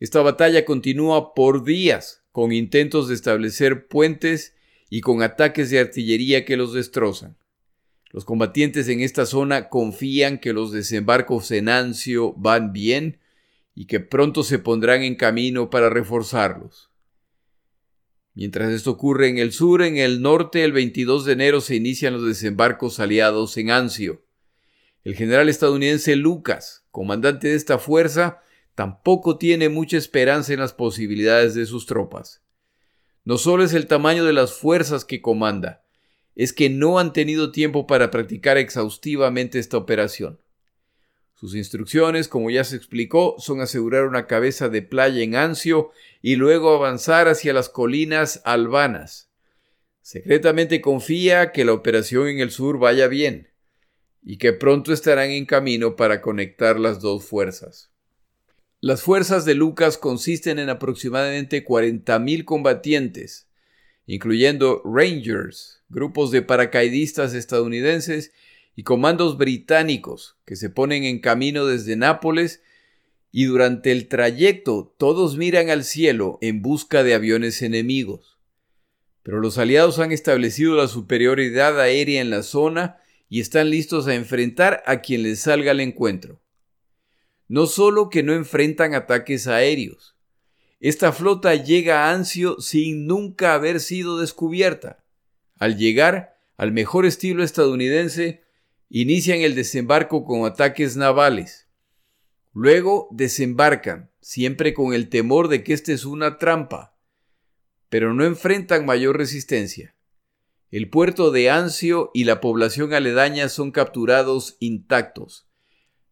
Esta 0.00 0.20
batalla 0.20 0.64
continúa 0.64 1.32
por 1.32 1.62
días, 1.62 2.24
con 2.32 2.50
intentos 2.50 3.06
de 3.06 3.14
establecer 3.14 3.86
puentes 3.86 4.56
y 4.88 5.00
con 5.00 5.22
ataques 5.22 5.70
de 5.70 5.78
artillería 5.78 6.44
que 6.44 6.56
los 6.56 6.72
destrozan. 6.72 7.36
Los 8.10 8.24
combatientes 8.24 8.88
en 8.88 8.98
esta 8.98 9.26
zona 9.26 9.68
confían 9.68 10.38
que 10.40 10.52
los 10.52 10.72
desembarcos 10.72 11.52
en 11.52 11.68
Anzio 11.68 12.32
van 12.32 12.72
bien 12.72 13.20
y 13.76 13.86
que 13.86 14.00
pronto 14.00 14.42
se 14.42 14.58
pondrán 14.58 15.02
en 15.02 15.14
camino 15.14 15.70
para 15.70 15.88
reforzarlos. 15.88 16.90
Mientras 18.34 18.72
esto 18.72 18.90
ocurre 18.90 19.28
en 19.28 19.38
el 19.38 19.52
sur, 19.52 19.82
en 19.82 19.98
el 19.98 20.20
norte, 20.20 20.64
el 20.64 20.72
22 20.72 21.26
de 21.26 21.32
enero 21.32 21.60
se 21.60 21.76
inician 21.76 22.14
los 22.14 22.26
desembarcos 22.26 22.98
aliados 22.98 23.56
en 23.56 23.70
Anzio. 23.70 24.24
El 25.02 25.14
general 25.14 25.48
estadounidense 25.48 26.14
Lucas, 26.14 26.84
comandante 26.90 27.48
de 27.48 27.54
esta 27.54 27.78
fuerza, 27.78 28.42
tampoco 28.74 29.38
tiene 29.38 29.70
mucha 29.70 29.96
esperanza 29.96 30.52
en 30.52 30.60
las 30.60 30.74
posibilidades 30.74 31.54
de 31.54 31.64
sus 31.64 31.86
tropas. 31.86 32.42
No 33.24 33.38
solo 33.38 33.64
es 33.64 33.72
el 33.72 33.86
tamaño 33.86 34.24
de 34.24 34.34
las 34.34 34.52
fuerzas 34.52 35.04
que 35.06 35.22
comanda, 35.22 35.84
es 36.34 36.52
que 36.52 36.68
no 36.68 36.98
han 36.98 37.12
tenido 37.12 37.50
tiempo 37.50 37.86
para 37.86 38.10
practicar 38.10 38.58
exhaustivamente 38.58 39.58
esta 39.58 39.78
operación. 39.78 40.40
Sus 41.34 41.54
instrucciones, 41.54 42.28
como 42.28 42.50
ya 42.50 42.64
se 42.64 42.76
explicó, 42.76 43.36
son 43.38 43.62
asegurar 43.62 44.04
una 44.06 44.26
cabeza 44.26 44.68
de 44.68 44.82
playa 44.82 45.22
en 45.22 45.34
Anzio 45.34 45.90
y 46.20 46.36
luego 46.36 46.74
avanzar 46.74 47.28
hacia 47.28 47.54
las 47.54 47.70
colinas 47.70 48.42
albanas. 48.44 49.30
Secretamente 50.02 50.82
confía 50.82 51.52
que 51.52 51.64
la 51.64 51.72
operación 51.72 52.28
en 52.28 52.40
el 52.40 52.50
sur 52.50 52.78
vaya 52.78 53.08
bien 53.08 53.49
y 54.22 54.38
que 54.38 54.52
pronto 54.52 54.92
estarán 54.92 55.30
en 55.30 55.46
camino 55.46 55.96
para 55.96 56.20
conectar 56.20 56.78
las 56.78 57.00
dos 57.00 57.24
fuerzas. 57.24 57.90
Las 58.80 59.02
fuerzas 59.02 59.44
de 59.44 59.54
Lucas 59.54 59.98
consisten 59.98 60.58
en 60.58 60.70
aproximadamente 60.70 61.64
40.000 61.64 62.44
combatientes, 62.44 63.48
incluyendo 64.06 64.82
Rangers, 64.84 65.82
grupos 65.88 66.30
de 66.30 66.42
paracaidistas 66.42 67.34
estadounidenses 67.34 68.32
y 68.74 68.82
comandos 68.82 69.36
británicos 69.36 70.38
que 70.46 70.56
se 70.56 70.70
ponen 70.70 71.04
en 71.04 71.20
camino 71.20 71.66
desde 71.66 71.96
Nápoles 71.96 72.62
y 73.32 73.44
durante 73.44 73.92
el 73.92 74.08
trayecto 74.08 74.94
todos 74.98 75.36
miran 75.36 75.68
al 75.68 75.84
cielo 75.84 76.38
en 76.40 76.62
busca 76.62 77.02
de 77.02 77.14
aviones 77.14 77.62
enemigos. 77.62 78.38
Pero 79.22 79.40
los 79.40 79.58
aliados 79.58 79.98
han 79.98 80.12
establecido 80.12 80.74
la 80.76 80.88
superioridad 80.88 81.78
aérea 81.78 82.20
en 82.20 82.30
la 82.30 82.42
zona 82.42 82.96
y 83.30 83.40
están 83.40 83.70
listos 83.70 84.08
a 84.08 84.14
enfrentar 84.14 84.82
a 84.84 85.00
quien 85.00 85.22
les 85.22 85.40
salga 85.40 85.70
al 85.70 85.80
encuentro. 85.80 86.42
No 87.48 87.66
solo 87.66 88.10
que 88.10 88.22
no 88.22 88.34
enfrentan 88.34 88.92
ataques 88.92 89.46
aéreos, 89.46 90.16
esta 90.80 91.12
flota 91.12 91.54
llega 91.54 92.04
a 92.04 92.12
Anzio 92.12 92.60
sin 92.60 93.06
nunca 93.06 93.54
haber 93.54 93.80
sido 93.80 94.18
descubierta. 94.18 95.04
Al 95.58 95.76
llegar, 95.76 96.38
al 96.56 96.72
mejor 96.72 97.06
estilo 97.06 97.44
estadounidense, 97.44 98.42
inician 98.88 99.40
el 99.40 99.54
desembarco 99.54 100.24
con 100.24 100.44
ataques 100.44 100.96
navales. 100.96 101.68
Luego 102.52 103.08
desembarcan, 103.12 104.10
siempre 104.20 104.74
con 104.74 104.92
el 104.92 105.08
temor 105.08 105.48
de 105.48 105.62
que 105.62 105.72
esta 105.72 105.92
es 105.92 106.04
una 106.04 106.38
trampa, 106.38 106.96
pero 107.88 108.12
no 108.12 108.24
enfrentan 108.24 108.86
mayor 108.86 109.16
resistencia. 109.16 109.94
El 110.70 110.88
puerto 110.88 111.32
de 111.32 111.50
Anzio 111.50 112.12
y 112.14 112.24
la 112.24 112.40
población 112.40 112.94
aledaña 112.94 113.48
son 113.48 113.72
capturados 113.72 114.56
intactos. 114.60 115.48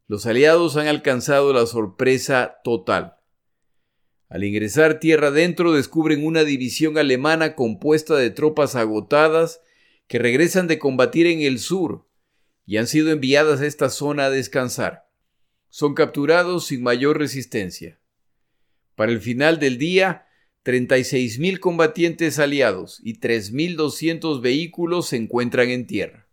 Los 0.08 0.26
aliados 0.26 0.76
han 0.76 0.88
alcanzado 0.88 1.52
la 1.52 1.64
sorpresa 1.66 2.58
total. 2.64 3.18
Al 4.28 4.42
ingresar 4.42 4.98
tierra 4.98 5.28
adentro 5.28 5.72
descubren 5.72 6.26
una 6.26 6.42
división 6.42 6.98
alemana 6.98 7.54
compuesta 7.54 8.16
de 8.16 8.30
tropas 8.30 8.74
agotadas 8.74 9.60
que 10.08 10.18
regresan 10.18 10.66
de 10.66 10.80
combatir 10.80 11.28
en 11.28 11.40
el 11.40 11.60
sur 11.60 12.08
y 12.66 12.78
han 12.78 12.88
sido 12.88 13.10
enviadas 13.10 13.60
a 13.60 13.66
esta 13.66 13.90
zona 13.90 14.24
a 14.24 14.30
descansar. 14.30 15.08
Son 15.68 15.94
capturados 15.94 16.66
sin 16.66 16.82
mayor 16.82 17.18
resistencia. 17.18 18.00
Para 18.96 19.12
el 19.12 19.20
final 19.20 19.60
del 19.60 19.78
día, 19.78 20.27
36.000 20.68 21.60
combatientes 21.60 22.38
aliados 22.38 23.00
y 23.02 23.18
3.200 23.20 24.42
vehículos 24.42 25.08
se 25.08 25.16
encuentran 25.16 25.70
en 25.70 25.86
tierra. 25.86 26.28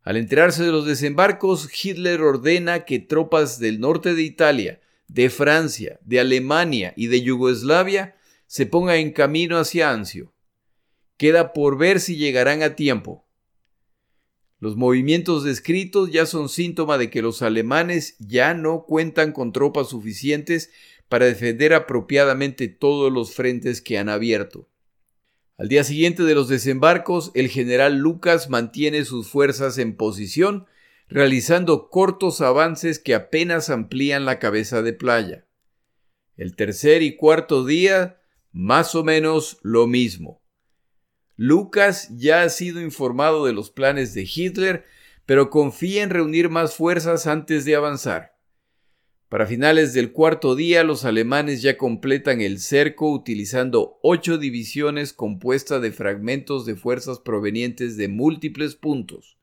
Al 0.00 0.16
enterarse 0.16 0.64
de 0.64 0.72
los 0.72 0.86
desembarcos, 0.86 1.68
Hitler 1.84 2.22
ordena 2.22 2.86
que 2.86 3.00
tropas 3.00 3.58
del 3.58 3.80
norte 3.80 4.14
de 4.14 4.22
Italia, 4.22 4.80
de 5.08 5.28
Francia, 5.28 6.00
de 6.06 6.20
Alemania 6.20 6.94
y 6.96 7.08
de 7.08 7.20
Yugoslavia 7.20 8.16
se 8.46 8.64
pongan 8.64 8.96
en 8.96 9.12
camino 9.12 9.58
hacia 9.58 9.90
Anzio. 9.90 10.32
Queda 11.18 11.52
por 11.52 11.76
ver 11.76 12.00
si 12.00 12.16
llegarán 12.16 12.62
a 12.62 12.76
tiempo. 12.76 13.26
Los 14.58 14.76
movimientos 14.76 15.44
descritos 15.44 16.10
ya 16.12 16.24
son 16.24 16.48
síntoma 16.48 16.96
de 16.96 17.10
que 17.10 17.20
los 17.20 17.42
alemanes 17.42 18.16
ya 18.20 18.54
no 18.54 18.86
cuentan 18.86 19.32
con 19.32 19.52
tropas 19.52 19.90
suficientes 19.90 20.70
para 21.12 21.26
defender 21.26 21.74
apropiadamente 21.74 22.68
todos 22.68 23.12
los 23.12 23.34
frentes 23.34 23.82
que 23.82 23.98
han 23.98 24.08
abierto. 24.08 24.70
Al 25.58 25.68
día 25.68 25.84
siguiente 25.84 26.22
de 26.22 26.34
los 26.34 26.48
desembarcos, 26.48 27.32
el 27.34 27.48
general 27.48 27.98
Lucas 27.98 28.48
mantiene 28.48 29.04
sus 29.04 29.28
fuerzas 29.28 29.76
en 29.76 29.94
posición, 29.94 30.64
realizando 31.08 31.90
cortos 31.90 32.40
avances 32.40 32.98
que 32.98 33.14
apenas 33.14 33.68
amplían 33.68 34.24
la 34.24 34.38
cabeza 34.38 34.80
de 34.80 34.94
playa. 34.94 35.44
El 36.38 36.56
tercer 36.56 37.02
y 37.02 37.14
cuarto 37.14 37.66
día, 37.66 38.18
más 38.50 38.94
o 38.94 39.04
menos 39.04 39.58
lo 39.60 39.86
mismo. 39.86 40.40
Lucas 41.36 42.08
ya 42.16 42.40
ha 42.40 42.48
sido 42.48 42.80
informado 42.80 43.44
de 43.44 43.52
los 43.52 43.70
planes 43.70 44.14
de 44.14 44.26
Hitler, 44.34 44.86
pero 45.26 45.50
confía 45.50 46.04
en 46.04 46.08
reunir 46.08 46.48
más 46.48 46.74
fuerzas 46.74 47.26
antes 47.26 47.66
de 47.66 47.76
avanzar. 47.76 48.32
Para 49.32 49.46
finales 49.46 49.94
del 49.94 50.12
cuarto 50.12 50.54
día, 50.54 50.84
los 50.84 51.06
alemanes 51.06 51.62
ya 51.62 51.78
completan 51.78 52.42
el 52.42 52.60
cerco 52.60 53.10
utilizando 53.10 53.98
ocho 54.02 54.36
divisiones 54.36 55.14
compuestas 55.14 55.80
de 55.80 55.90
fragmentos 55.90 56.66
de 56.66 56.76
fuerzas 56.76 57.18
provenientes 57.18 57.96
de 57.96 58.08
múltiples 58.08 58.74
puntos. 58.74 59.38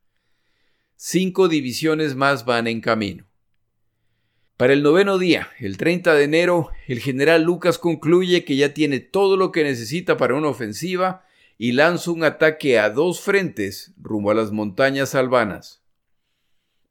Cinco 0.96 1.48
divisiones 1.48 2.14
más 2.14 2.46
van 2.46 2.68
en 2.68 2.82
camino. 2.82 3.26
Para 4.58 4.74
el 4.74 4.84
noveno 4.84 5.18
día, 5.18 5.50
el 5.58 5.78
30 5.78 6.14
de 6.14 6.24
enero, 6.24 6.70
el 6.88 7.00
general 7.00 7.42
Lucas 7.42 7.80
concluye 7.80 8.46
que 8.46 8.58
ya 8.58 8.76
tiene 8.76 9.00
todo 9.00 9.38
lo 9.38 9.52
que 9.52 9.64
necesita 9.64 10.18
para 10.18 10.36
una 10.36 10.50
ofensiva 10.50 11.26
y 11.58 11.72
lanza 11.72 12.12
un 12.12 12.24
ataque 12.24 12.78
a 12.78 12.92
dos 12.92 13.22
frentes 13.22 13.96
rumbo 14.00 14.30
a 14.30 14.36
las 14.36 14.52
montañas 14.52 15.16
albanas. 15.16 15.82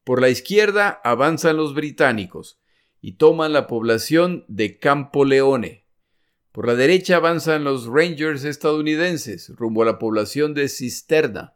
Por 0.02 0.20
la 0.20 0.30
izquierda 0.30 1.00
avanzan 1.04 1.56
los 1.56 1.74
británicos, 1.74 2.57
y 3.00 3.12
toman 3.12 3.52
la 3.52 3.66
población 3.66 4.44
de 4.48 4.78
Campo 4.78 5.24
Leone. 5.24 5.84
Por 6.52 6.66
la 6.66 6.74
derecha 6.74 7.16
avanzan 7.16 7.64
los 7.64 7.86
Rangers 7.86 8.44
estadounidenses 8.44 9.50
rumbo 9.50 9.82
a 9.82 9.86
la 9.86 9.98
población 9.98 10.54
de 10.54 10.68
Cisterna. 10.68 11.54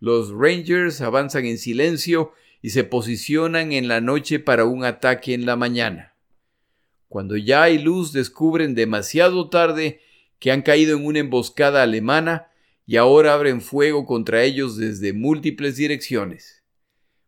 Los 0.00 0.30
Rangers 0.30 1.00
avanzan 1.00 1.46
en 1.46 1.58
silencio 1.58 2.32
y 2.60 2.70
se 2.70 2.84
posicionan 2.84 3.72
en 3.72 3.88
la 3.88 4.00
noche 4.00 4.38
para 4.38 4.64
un 4.64 4.84
ataque 4.84 5.34
en 5.34 5.46
la 5.46 5.56
mañana. 5.56 6.14
Cuando 7.08 7.36
ya 7.36 7.62
hay 7.62 7.78
luz 7.78 8.12
descubren 8.12 8.74
demasiado 8.74 9.48
tarde 9.48 10.00
que 10.38 10.50
han 10.50 10.62
caído 10.62 10.96
en 10.96 11.06
una 11.06 11.20
emboscada 11.20 11.82
alemana 11.82 12.48
y 12.86 12.96
ahora 12.96 13.34
abren 13.34 13.60
fuego 13.60 14.06
contra 14.06 14.42
ellos 14.42 14.76
desde 14.76 15.12
múltiples 15.12 15.76
direcciones. 15.76 16.62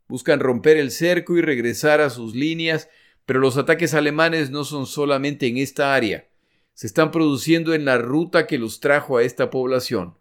Buscan 0.09 0.41
romper 0.41 0.77
el 0.77 0.91
cerco 0.91 1.37
y 1.37 1.41
regresar 1.41 2.01
a 2.01 2.11
sus 2.11 2.35
líneas 2.35 2.89
pero 3.27 3.41
los 3.41 3.57
ataques 3.57 3.95
alemanes 3.95 4.51
no 4.51 4.65
son 4.65 4.87
solamente 4.87 5.47
en 5.47 5.59
esta 5.59 5.95
área, 5.95 6.29
se 6.75 6.87
están 6.87 7.11
produciendo 7.11 7.73
en 7.73 7.85
la 7.85 7.99
ruta 7.99 8.47
que 8.47 8.59
los 8.59 8.81
trajo 8.81 9.17
a 9.17 9.23
esta 9.23 9.51
población. 9.51 10.19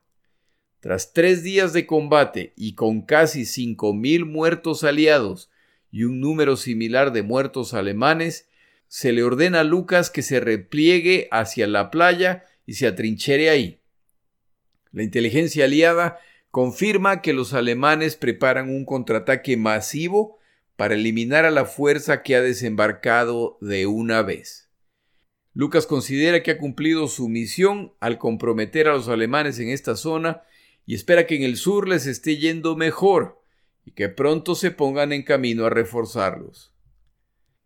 Tras 0.80 1.14
tres 1.14 1.44
días 1.44 1.74
de 1.74 1.86
combate 1.86 2.54
y 2.56 2.76
con 2.76 3.02
casi 3.02 3.46
cinco 3.46 3.94
mil 3.94 4.26
muertos 4.26 4.84
aliados 4.84 5.50
y 5.92 6.04
un 6.04 6.20
número 6.20 6.58
similar 6.58 7.12
de 7.14 7.24
muertos 7.24 7.74
alemanes, 7.74 8.50
se 8.88 9.12
le 9.12 9.24
ordena 9.24 9.62
a 9.62 9.64
Lucas 9.64 10.10
que 10.10 10.22
se 10.22 10.40
repliegue 10.40 11.28
hacia 11.32 11.68
la 11.68 11.90
playa 11.90 12.46
y 12.66 12.74
se 12.74 12.86
atrinchere 12.86 13.50
ahí. 13.50 13.80
La 14.92 15.04
inteligencia 15.04 15.66
aliada 15.66 16.20
confirma 16.52 17.22
que 17.22 17.34
los 17.34 17.54
alemanes 17.54 18.16
preparan 18.16 18.70
un 18.70 18.86
contraataque 18.86 19.58
masivo 19.58 20.38
para 20.76 20.96
eliminar 20.96 21.46
a 21.46 21.52
la 21.52 21.66
fuerza 21.66 22.24
que 22.24 22.36
ha 22.36 22.42
desembarcado 22.42 23.58
de 23.62 23.86
una 23.88 24.22
vez. 24.22 24.70
Lucas 25.54 25.86
considera 25.86 26.42
que 26.42 26.52
ha 26.52 26.58
cumplido 26.58 27.08
su 27.08 27.30
misión 27.30 27.94
al 28.00 28.18
comprometer 28.18 28.88
a 28.88 28.94
los 28.94 29.08
alemanes 29.08 29.60
en 29.60 29.70
esta 29.70 29.96
zona 29.96 30.42
y 30.86 30.96
espera 30.96 31.28
que 31.28 31.36
en 31.36 31.44
el 31.44 31.58
sur 31.58 31.88
les 31.88 32.08
esté 32.08 32.38
yendo 32.38 32.76
mejor 32.76 33.40
y 33.86 33.92
que 33.92 34.10
pronto 34.10 34.56
se 34.56 34.72
pongan 34.72 35.14
en 35.14 35.24
camino 35.24 35.66
a 35.66 35.70
reforzarlos. 35.70 36.74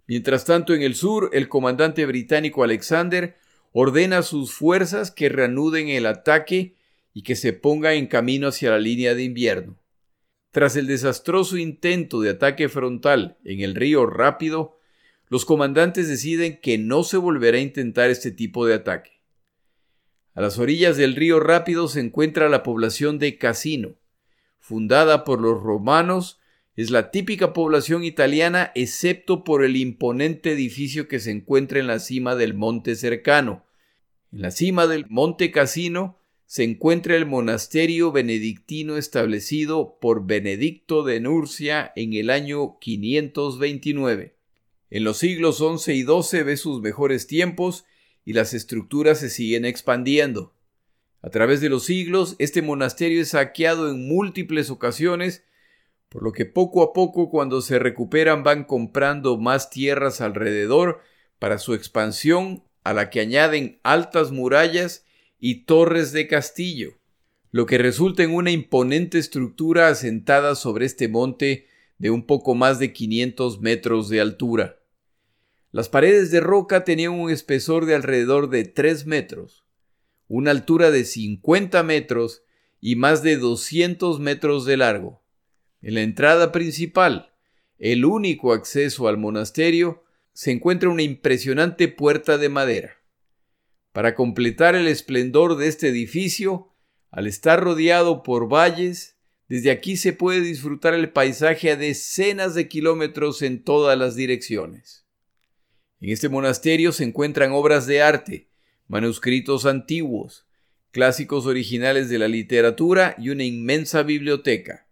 Mientras 0.05 0.45
tanto, 0.45 0.73
en 0.73 0.81
el 0.81 0.95
sur, 0.95 1.29
el 1.33 1.49
comandante 1.49 2.05
británico 2.05 2.63
Alexander 2.63 3.35
ordena 3.71 4.19
a 4.19 4.23
sus 4.23 4.53
fuerzas 4.53 5.11
que 5.11 5.29
reanuden 5.29 5.89
el 5.89 6.05
ataque 6.05 6.75
y 7.13 7.23
que 7.23 7.35
se 7.35 7.53
pongan 7.53 7.93
en 7.93 8.07
camino 8.07 8.47
hacia 8.47 8.71
la 8.71 8.79
línea 8.79 9.15
de 9.15 9.23
invierno. 9.23 9.77
Tras 10.57 10.75
el 10.75 10.87
desastroso 10.87 11.55
intento 11.55 12.19
de 12.19 12.31
ataque 12.31 12.67
frontal 12.67 13.37
en 13.45 13.61
el 13.61 13.75
río 13.75 14.07
Rápido, 14.07 14.79
los 15.27 15.45
comandantes 15.45 16.07
deciden 16.07 16.59
que 16.59 16.79
no 16.79 17.03
se 17.03 17.17
volverá 17.17 17.59
a 17.59 17.61
intentar 17.61 18.09
este 18.09 18.31
tipo 18.31 18.65
de 18.65 18.73
ataque. 18.73 19.21
A 20.33 20.41
las 20.41 20.57
orillas 20.57 20.97
del 20.97 21.15
río 21.15 21.39
Rápido 21.39 21.87
se 21.87 21.99
encuentra 21.99 22.49
la 22.49 22.63
población 22.63 23.19
de 23.19 23.37
Casino. 23.37 23.97
Fundada 24.57 25.25
por 25.25 25.41
los 25.41 25.61
romanos, 25.61 26.39
es 26.75 26.89
la 26.89 27.11
típica 27.11 27.53
población 27.53 28.03
italiana 28.03 28.71
excepto 28.73 29.43
por 29.43 29.63
el 29.63 29.75
imponente 29.75 30.53
edificio 30.53 31.07
que 31.07 31.19
se 31.19 31.29
encuentra 31.29 31.77
en 31.77 31.85
la 31.85 31.99
cima 31.99 32.35
del 32.35 32.55
monte 32.55 32.95
cercano. 32.95 33.63
En 34.31 34.41
la 34.41 34.49
cima 34.49 34.87
del 34.87 35.05
monte 35.07 35.51
Casino 35.51 36.16
se 36.47 36.63
encuentra 36.63 37.17
el 37.17 37.25
monasterio 37.25 38.13
benedictino 38.13 38.95
establecido 38.95 39.97
por 39.99 40.25
Benedicto 40.25 41.03
de 41.03 41.19
Nurcia 41.19 41.91
en 41.97 42.13
el 42.13 42.29
año 42.29 42.79
529. 42.79 44.33
En 44.89 45.03
los 45.03 45.17
siglos 45.17 45.57
XI 45.57 45.91
y 45.91 46.05
XII 46.05 46.43
ve 46.43 46.55
sus 46.55 46.81
mejores 46.81 47.27
tiempos 47.27 47.83
y 48.23 48.31
las 48.31 48.53
estructuras 48.53 49.19
se 49.19 49.29
siguen 49.29 49.65
expandiendo. 49.65 50.53
A 51.21 51.29
través 51.31 51.59
de 51.59 51.67
los 51.67 51.83
siglos, 51.83 52.37
este 52.39 52.61
monasterio 52.61 53.21
es 53.21 53.31
saqueado 53.31 53.89
en 53.89 54.07
múltiples 54.07 54.69
ocasiones, 54.69 55.43
por 56.07 56.23
lo 56.23 56.31
que 56.31 56.45
poco 56.45 56.81
a 56.81 56.93
poco 56.93 57.29
cuando 57.29 57.61
se 57.61 57.77
recuperan 57.77 58.43
van 58.43 58.63
comprando 58.63 59.37
más 59.37 59.69
tierras 59.69 60.21
alrededor 60.21 61.01
para 61.39 61.57
su 61.57 61.73
expansión, 61.73 62.63
a 62.85 62.93
la 62.93 63.09
que 63.09 63.19
añaden 63.19 63.81
altas 63.83 64.31
murallas 64.31 65.03
y 65.39 65.65
torres 65.65 66.11
de 66.11 66.27
castillo, 66.27 66.97
lo 67.51 67.65
que 67.65 67.77
resulta 67.77 68.23
en 68.23 68.33
una 68.33 68.51
imponente 68.51 69.17
estructura 69.17 69.87
asentada 69.87 70.55
sobre 70.55 70.85
este 70.85 71.07
monte 71.07 71.67
de 71.97 72.09
un 72.09 72.25
poco 72.25 72.55
más 72.55 72.79
de 72.79 72.93
500 72.93 73.61
metros 73.61 74.09
de 74.09 74.21
altura. 74.21 74.79
Las 75.71 75.89
paredes 75.89 76.31
de 76.31 76.39
roca 76.39 76.83
tenían 76.83 77.13
un 77.13 77.29
espesor 77.29 77.85
de 77.85 77.95
alrededor 77.95 78.49
de 78.49 78.65
3 78.65 79.05
metros, 79.05 79.65
una 80.27 80.51
altura 80.51 80.91
de 80.91 81.05
50 81.05 81.83
metros 81.83 82.43
y 82.79 82.95
más 82.95 83.23
de 83.23 83.37
200 83.37 84.19
metros 84.19 84.65
de 84.65 84.77
largo. 84.77 85.23
En 85.81 85.95
la 85.95 86.01
entrada 86.01 86.51
principal, 86.51 87.33
el 87.77 88.05
único 88.05 88.53
acceso 88.53 89.07
al 89.07 89.17
monasterio, 89.17 90.03
se 90.33 90.51
encuentra 90.51 90.89
una 90.89 91.03
impresionante 91.03 91.87
puerta 91.87 92.37
de 92.37 92.49
madera. 92.49 92.96
Para 93.97 94.13
completar 94.13 94.75
el 94.75 94.87
esplendor 94.87 95.57
de 95.57 95.67
este 95.67 95.87
edificio, 95.87 96.71
al 97.09 97.25
estar 97.25 97.59
rodeado 97.59 98.21
por 98.21 98.47
valles, 98.47 99.17
desde 99.49 99.71
aquí 99.71 99.97
se 99.97 100.13
puede 100.13 100.41
disfrutar 100.41 100.93
el 100.93 101.11
paisaje 101.11 101.71
a 101.71 101.75
decenas 101.75 102.53
de 102.53 102.67
kilómetros 102.67 103.41
en 103.41 103.63
todas 103.63 103.97
las 103.97 104.15
direcciones. 104.15 105.07
En 105.99 106.11
este 106.11 106.29
monasterio 106.29 106.91
se 106.91 107.05
encuentran 107.05 107.53
obras 107.53 107.87
de 107.87 108.03
arte, 108.03 108.51
manuscritos 108.85 109.65
antiguos, 109.65 110.45
clásicos 110.91 111.47
originales 111.47 112.07
de 112.07 112.19
la 112.19 112.27
literatura 112.27 113.15
y 113.17 113.29
una 113.29 113.45
inmensa 113.45 114.03
biblioteca. 114.03 114.87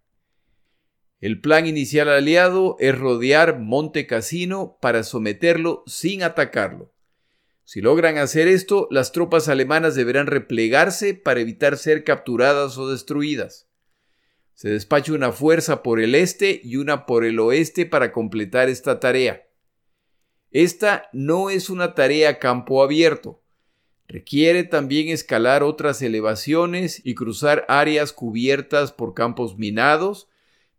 El 1.20 1.42
plan 1.42 1.68
inicial 1.68 2.10
aliado 2.10 2.76
es 2.80 2.98
rodear 2.98 3.60
Monte 3.60 4.08
Cassino 4.08 4.80
para 4.82 5.04
someterlo 5.04 5.84
sin 5.86 6.24
atacarlo. 6.24 6.95
Si 7.66 7.82
logran 7.82 8.20
hacer 8.20 8.48
esto, 8.48 8.88
las 8.92 9.12
tropas 9.12 9.50
alemanas 9.50 9.96
deberán 9.96 10.28
replegarse 10.28 11.16
para 11.16 11.40
evitar 11.40 11.78
ser 11.78 12.04
capturadas 12.04 12.78
o 12.78 12.88
destruidas. 12.88 13.68
Se 14.54 14.70
despacha 14.70 15.14
una 15.14 15.32
fuerza 15.32 15.82
por 15.82 16.00
el 16.00 16.14
este 16.14 16.62
y 16.64 16.76
una 16.76 17.08
por 17.08 17.26
el 17.26 17.40
oeste 17.40 17.88
para 17.88 18.12
completar 18.12 18.70
esta 18.70 19.00
tarea. 19.00 19.48
Esta 20.52 21.10
no 21.12 21.50
es 21.50 21.72
una 21.72 21.96
tarea 21.96 22.30
a 22.30 22.40
campo 22.40 22.84
abierto. 22.84 23.42
Requiere 24.08 24.64
también 24.64 25.10
escalar 25.10 25.64
otras 25.64 26.04
elevaciones 26.04 27.02
y 27.04 27.16
cruzar 27.16 27.66
áreas 27.68 28.14
cubiertas 28.14 28.92
por 28.92 29.16
campos 29.16 29.58
minados, 29.58 30.30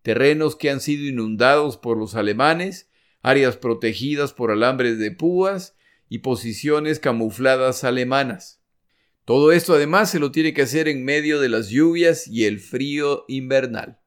terrenos 0.03 0.55
que 0.55 0.71
han 0.71 0.81
sido 0.81 1.05
inundados 1.05 1.77
por 1.77 1.99
los 1.99 2.15
alemanes, 2.15 2.89
áreas 3.23 3.57
protegidas 3.57 4.33
por 4.33 4.53
alambres 4.53 5.01
de 5.01 5.11
púas 5.11 5.76
y 6.09 6.19
posiciones 6.19 7.01
camufladas 7.01 7.85
alemanas. 7.85 8.61
Todo 9.25 9.51
esto 9.51 9.75
además 9.75 10.11
se 10.11 10.21
lo 10.21 10.31
tiene 10.31 10.55
que 10.55 10.63
hacer 10.63 10.87
en 10.87 11.05
medio 11.05 11.41
de 11.41 11.49
las 11.49 11.69
lluvias 11.69 12.29
y 12.29 12.45
el 12.45 12.61
frío 12.61 13.25
invernal. 13.27 13.99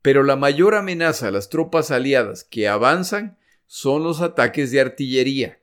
Pero 0.00 0.22
la 0.22 0.36
mayor 0.36 0.74
amenaza 0.74 1.28
a 1.28 1.30
las 1.30 1.50
tropas 1.50 1.90
aliadas 1.90 2.44
que 2.44 2.68
avanzan 2.68 3.36
son 3.66 4.02
los 4.04 4.22
ataques 4.22 4.70
de 4.70 4.80
artillería. 4.80 5.60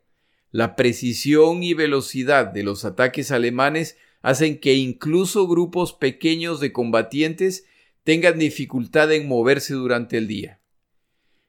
La 0.51 0.75
precisión 0.75 1.63
y 1.63 1.73
velocidad 1.73 2.45
de 2.45 2.63
los 2.63 2.86
ataques 2.86 3.32
alemanes 3.32 3.97
hacen 4.21 4.60
que 4.60 4.75
incluso 4.75 5.47
grupos 5.47 5.93
pequeños 5.93 6.60
de 6.60 6.71
combatientes 6.71 7.65
tengan 8.04 8.38
dificultad 8.38 9.12
en 9.12 9.28
moverse 9.28 9.73
durante 9.73 10.17
el 10.17 10.28
día. 10.28 10.62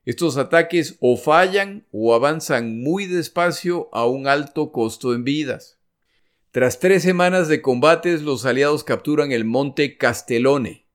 Estos 0.07 0.37
ataques 0.37 0.97
o 1.01 1.17
fallan 1.17 1.85
o 1.91 2.15
avanzan 2.15 2.81
muy 2.81 3.07
despacio 3.07 3.89
a 3.93 4.07
un 4.07 4.29
alto 4.29 4.71
costo 4.71 5.13
en 5.13 5.25
vidas. 5.25 5.81
Tras 6.53 6.79
tres 6.79 7.03
semanas 7.03 7.49
de 7.49 7.61
combates, 7.61 8.23
los 8.23 8.47
aliados 8.47 8.85
capturan 8.85 9.33
el 9.33 9.45
monte 9.45 9.99
Castellone. 9.99 10.87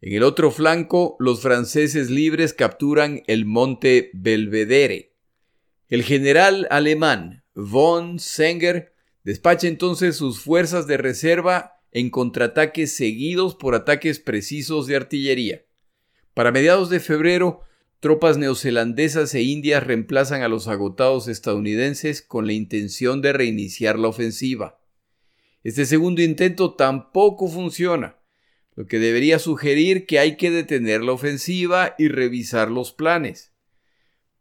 En 0.00 0.14
el 0.14 0.22
otro 0.22 0.50
flanco, 0.50 1.16
los 1.18 1.42
franceses 1.42 2.08
libres 2.08 2.54
capturan 2.54 3.22
el 3.26 3.44
monte 3.44 4.10
Belvedere. 4.14 5.14
El 5.88 6.02
general 6.02 6.66
alemán 6.70 7.44
von 7.54 8.18
Senger 8.18 8.94
despacha 9.22 9.68
entonces 9.68 10.16
sus 10.16 10.40
fuerzas 10.40 10.86
de 10.86 10.96
reserva 10.96 11.82
en 11.92 12.08
contraataques 12.08 12.96
seguidos 12.96 13.54
por 13.54 13.74
ataques 13.74 14.18
precisos 14.18 14.86
de 14.86 14.96
artillería. 14.96 15.66
Para 16.32 16.52
mediados 16.52 16.88
de 16.88 17.00
febrero, 17.00 17.60
tropas 18.00 18.36
neozelandesas 18.36 19.34
e 19.34 19.42
indias 19.42 19.84
reemplazan 19.84 20.42
a 20.42 20.48
los 20.48 20.68
agotados 20.68 21.28
estadounidenses 21.28 22.22
con 22.22 22.46
la 22.46 22.52
intención 22.52 23.22
de 23.22 23.32
reiniciar 23.32 23.98
la 23.98 24.08
ofensiva. 24.08 24.80
Este 25.62 25.86
segundo 25.86 26.20
intento 26.20 26.74
tampoco 26.74 27.48
funciona, 27.48 28.18
lo 28.76 28.86
que 28.86 28.98
debería 28.98 29.38
sugerir 29.38 30.04
que 30.04 30.18
hay 30.18 30.36
que 30.36 30.50
detener 30.50 31.02
la 31.02 31.12
ofensiva 31.12 31.94
y 31.98 32.08
revisar 32.08 32.70
los 32.70 32.92
planes. 32.92 33.52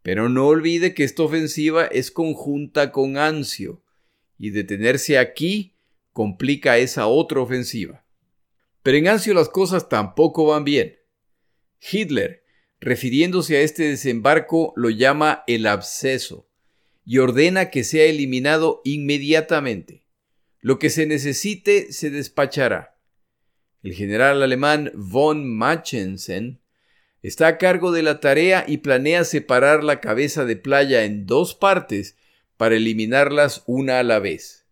Pero 0.02 0.28
no 0.28 0.48
olvide 0.48 0.94
que 0.94 1.06
esta 1.06 1.24
ofensiva 1.24 1.86
es 1.86 2.12
conjunta 2.12 2.92
con 2.92 3.18
Anzio, 3.18 3.84
y 4.38 4.50
detenerse 4.50 5.18
aquí 5.18 5.78
complica 6.12 6.78
esa 6.78 7.08
otra 7.08 7.40
ofensiva. 7.40 8.06
Pero 8.82 8.98
en 8.98 9.08
Anzio 9.08 9.34
las 9.34 9.48
cosas 9.48 9.88
tampoco 9.88 10.48
van 10.48 10.66
bien. 10.66 10.98
Hitler, 11.80 12.43
refiriéndose 12.84 13.58
a 13.58 13.62
este 13.62 13.84
desembarco, 13.84 14.74
lo 14.76 14.90
llama 14.90 15.44
el 15.48 15.68
absceso 15.68 16.50
y 17.06 17.18
ordena 17.18 17.70
que 17.70 17.84
sea 17.84 18.06
eliminado 18.06 18.82
inmediatamente. 18.84 20.06
Lo 20.60 20.80
que 20.80 20.90
se 20.90 21.06
necesite 21.06 21.92
se 21.94 22.10
despachará. 22.10 22.98
El 23.84 23.94
general 23.94 24.44
alemán 24.44 24.92
von 24.96 25.50
Machensen 25.50 26.60
está 27.22 27.48
a 27.48 27.58
cargo 27.58 27.92
de 27.92 28.04
la 28.04 28.20
tarea 28.20 28.66
y 28.68 28.78
planea 28.78 29.24
separar 29.24 29.84
la 29.84 30.02
cabeza 30.02 30.46
de 30.46 30.56
playa 30.56 31.06
en 31.06 31.26
dos 31.26 31.56
partes 31.56 32.18
para 32.58 32.76
eliminarlas 32.76 33.64
una 33.66 34.00
a 34.00 34.04
la 34.04 34.20
vez. 34.20 34.66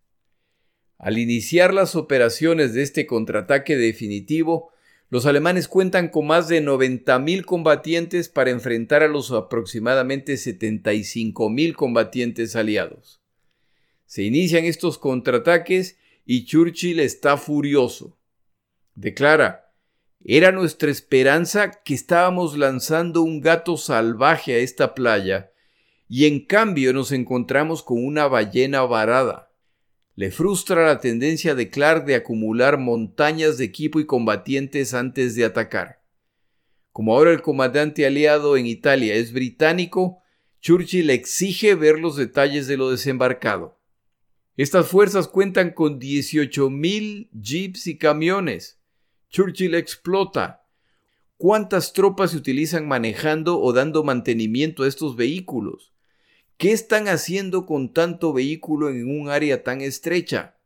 Al 0.97 1.17
iniciar 1.17 1.73
las 1.73 1.95
operaciones 1.95 2.73
de 2.73 2.83
este 2.83 3.05
contraataque 3.05 3.75
definitivo, 3.75 4.71
los 5.11 5.25
alemanes 5.25 5.67
cuentan 5.67 6.07
con 6.07 6.25
más 6.25 6.47
de 6.47 6.63
90.000 6.63 7.43
combatientes 7.43 8.29
para 8.29 8.49
enfrentar 8.49 9.03
a 9.03 9.09
los 9.09 9.33
aproximadamente 9.33 10.35
75.000 10.35 11.73
combatientes 11.73 12.55
aliados. 12.55 13.21
Se 14.05 14.23
inician 14.23 14.63
estos 14.63 14.97
contraataques 14.97 15.97
y 16.25 16.45
Churchill 16.45 17.01
está 17.01 17.35
furioso. 17.35 18.17
Declara, 18.95 19.73
era 20.23 20.53
nuestra 20.53 20.89
esperanza 20.89 21.71
que 21.83 21.93
estábamos 21.93 22.57
lanzando 22.57 23.21
un 23.21 23.41
gato 23.41 23.75
salvaje 23.75 24.53
a 24.53 24.59
esta 24.59 24.93
playa 24.93 25.51
y 26.07 26.25
en 26.25 26.45
cambio 26.45 26.93
nos 26.93 27.11
encontramos 27.11 27.83
con 27.83 28.05
una 28.05 28.29
ballena 28.29 28.83
varada. 28.83 29.50
Le 30.21 30.29
frustra 30.29 30.85
la 30.85 30.99
tendencia 30.99 31.55
de 31.55 31.71
Clark 31.71 32.05
de 32.05 32.13
acumular 32.13 32.77
montañas 32.77 33.57
de 33.57 33.65
equipo 33.65 33.99
y 33.99 34.05
combatientes 34.05 34.93
antes 34.93 35.33
de 35.33 35.45
atacar. 35.45 36.03
Como 36.91 37.15
ahora 37.15 37.31
el 37.31 37.41
comandante 37.41 38.05
aliado 38.05 38.55
en 38.55 38.67
Italia 38.67 39.15
es 39.15 39.33
británico, 39.33 40.19
Churchill 40.59 41.09
exige 41.09 41.73
ver 41.73 41.97
los 41.97 42.17
detalles 42.17 42.67
de 42.67 42.77
lo 42.77 42.91
desembarcado. 42.91 43.79
Estas 44.57 44.87
fuerzas 44.87 45.27
cuentan 45.27 45.71
con 45.71 45.99
18.000 45.99 47.31
jeeps 47.41 47.87
y 47.87 47.97
camiones. 47.97 48.79
Churchill 49.31 49.73
explota. 49.73 50.67
¿Cuántas 51.37 51.93
tropas 51.93 52.29
se 52.29 52.37
utilizan 52.37 52.87
manejando 52.87 53.59
o 53.59 53.73
dando 53.73 54.03
mantenimiento 54.03 54.83
a 54.83 54.87
estos 54.87 55.15
vehículos? 55.15 55.91
¿Qué 56.61 56.73
están 56.73 57.07
haciendo 57.07 57.65
con 57.65 57.91
tanto 57.91 58.33
vehículo 58.33 58.89
en 58.91 59.09
un 59.09 59.29
área 59.29 59.63
tan 59.63 59.81
estrecha? 59.81 60.59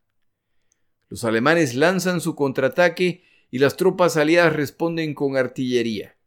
Los 1.07 1.23
alemanes 1.23 1.73
lanzan 1.73 2.19
su 2.19 2.35
contraataque 2.35 3.23
y 3.49 3.59
las 3.59 3.77
tropas 3.77 4.17
aliadas 4.17 4.51
responden 4.51 5.13
con 5.13 5.37
artillería. 5.37 6.17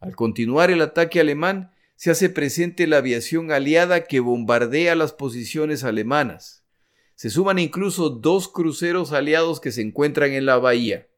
Al 0.00 0.16
continuar 0.16 0.70
el 0.70 0.80
ataque 0.80 1.20
alemán, 1.20 1.70
se 1.96 2.12
hace 2.12 2.30
presente 2.30 2.86
la 2.86 2.96
aviación 2.96 3.52
aliada 3.52 4.04
que 4.04 4.20
bombardea 4.20 4.94
las 4.94 5.12
posiciones 5.12 5.84
alemanas. 5.84 6.64
Se 7.14 7.28
suman 7.28 7.58
incluso 7.58 8.08
dos 8.08 8.48
cruceros 8.48 9.12
aliados 9.12 9.60
que 9.60 9.70
se 9.70 9.82
encuentran 9.82 10.32
en 10.32 10.46
la 10.46 10.56
bahía. 10.56 11.08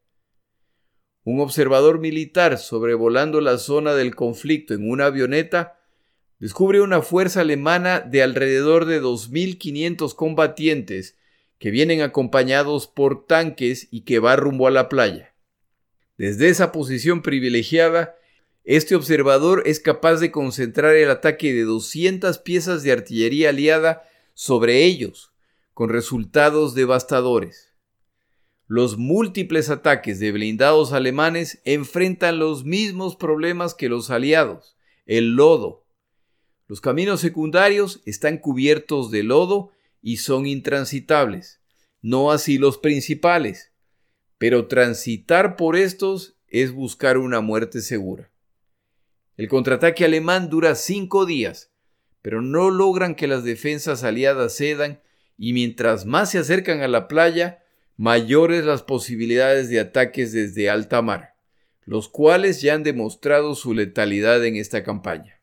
Un 1.23 1.39
observador 1.39 2.01
militar 2.01 2.59
sobrevolando 2.59 3.41
la 3.41 3.59
zona 3.59 3.95
del 3.95 4.17
conflicto 4.17 4.75
en 4.75 4.91
una 4.91 5.07
avioneta 5.07 5.77
descubre 6.39 6.81
una 6.81 7.03
fuerza 7.03 7.41
alemana 7.41 8.01
de 8.01 8.23
alrededor 8.23 8.85
de 8.85 9.03
2.500 9.03 10.15
combatientes 10.15 11.17
que 11.59 11.71
vienen 11.71 12.03
acompañados 12.03 12.87
por 12.87 13.27
tanques 13.27 13.89
y 13.91 14.03
que 14.03 14.19
va 14.19 14.37
rumbo 14.37 14.67
a 14.67 14.71
la 14.71 14.89
playa. 14.89 15.35
Desde 16.19 16.49
esa 16.49 16.73
posición 16.73 17.23
privilegiada, 17.23 18.17
este 18.65 18.95
observador 18.95 19.63
es 19.67 19.81
capaz 19.81 20.17
de 20.17 20.31
concentrar 20.31 20.95
el 20.95 21.11
ataque 21.11 21.55
de 21.55 21.63
200 21.63 22.39
piezas 22.39 22.83
de 22.83 22.93
artillería 22.93 23.51
aliada 23.51 24.03
sobre 24.35 24.85
ellos, 24.85 25.33
con 25.73 25.89
resultados 25.89 26.75
devastadores. 26.75 27.73
Los 28.67 28.99
múltiples 28.99 29.71
ataques 29.71 30.19
de 30.19 30.33
blindados 30.33 30.93
alemanes 30.93 31.61
enfrentan 31.65 32.39
los 32.39 32.65
mismos 32.65 33.15
problemas 33.15 33.75
que 33.75 33.89
los 33.89 34.11
aliados, 34.11 34.77
el 35.07 35.37
lodo, 35.37 35.86
los 36.69 36.81
caminos 36.81 37.21
secundarios 37.21 38.03
están 38.07 38.39
cubiertos 38.39 39.11
de 39.11 39.23
lodo 39.23 39.71
y 40.03 40.19
son 40.19 40.47
intransitables, 40.47 41.61
no 42.03 42.33
así 42.33 42.59
los 42.59 42.79
principales, 42.79 43.73
pero 44.39 44.67
transitar 44.67 45.57
por 45.57 45.77
estos 45.77 46.37
es 46.49 46.73
buscar 46.73 47.19
una 47.19 47.41
muerte 47.41 47.81
segura. 47.81 48.31
El 49.37 49.49
contraataque 49.49 50.05
alemán 50.05 50.49
dura 50.49 50.75
cinco 50.75 51.27
días, 51.27 51.71
pero 52.23 52.43
no 52.43 52.71
logran 52.71 53.15
que 53.15 53.27
las 53.27 53.45
defensas 53.45 54.03
aliadas 54.03 54.57
cedan 54.57 55.01
y 55.39 55.53
mientras 55.53 56.07
más 56.07 56.31
se 56.31 56.39
acercan 56.39 56.81
a 56.81 56.89
la 56.89 57.07
playa, 57.09 57.63
mayores 57.97 58.65
las 58.65 58.83
posibilidades 58.83 59.69
de 59.69 59.81
ataques 59.81 60.33
desde 60.33 60.71
alta 60.71 61.03
mar, 61.03 61.35
los 61.85 62.09
cuales 62.09 62.61
ya 62.61 62.75
han 62.75 62.83
demostrado 62.83 63.55
su 63.55 63.75
letalidad 63.75 64.45
en 64.45 64.57
esta 64.57 64.83
campaña. 64.83 65.36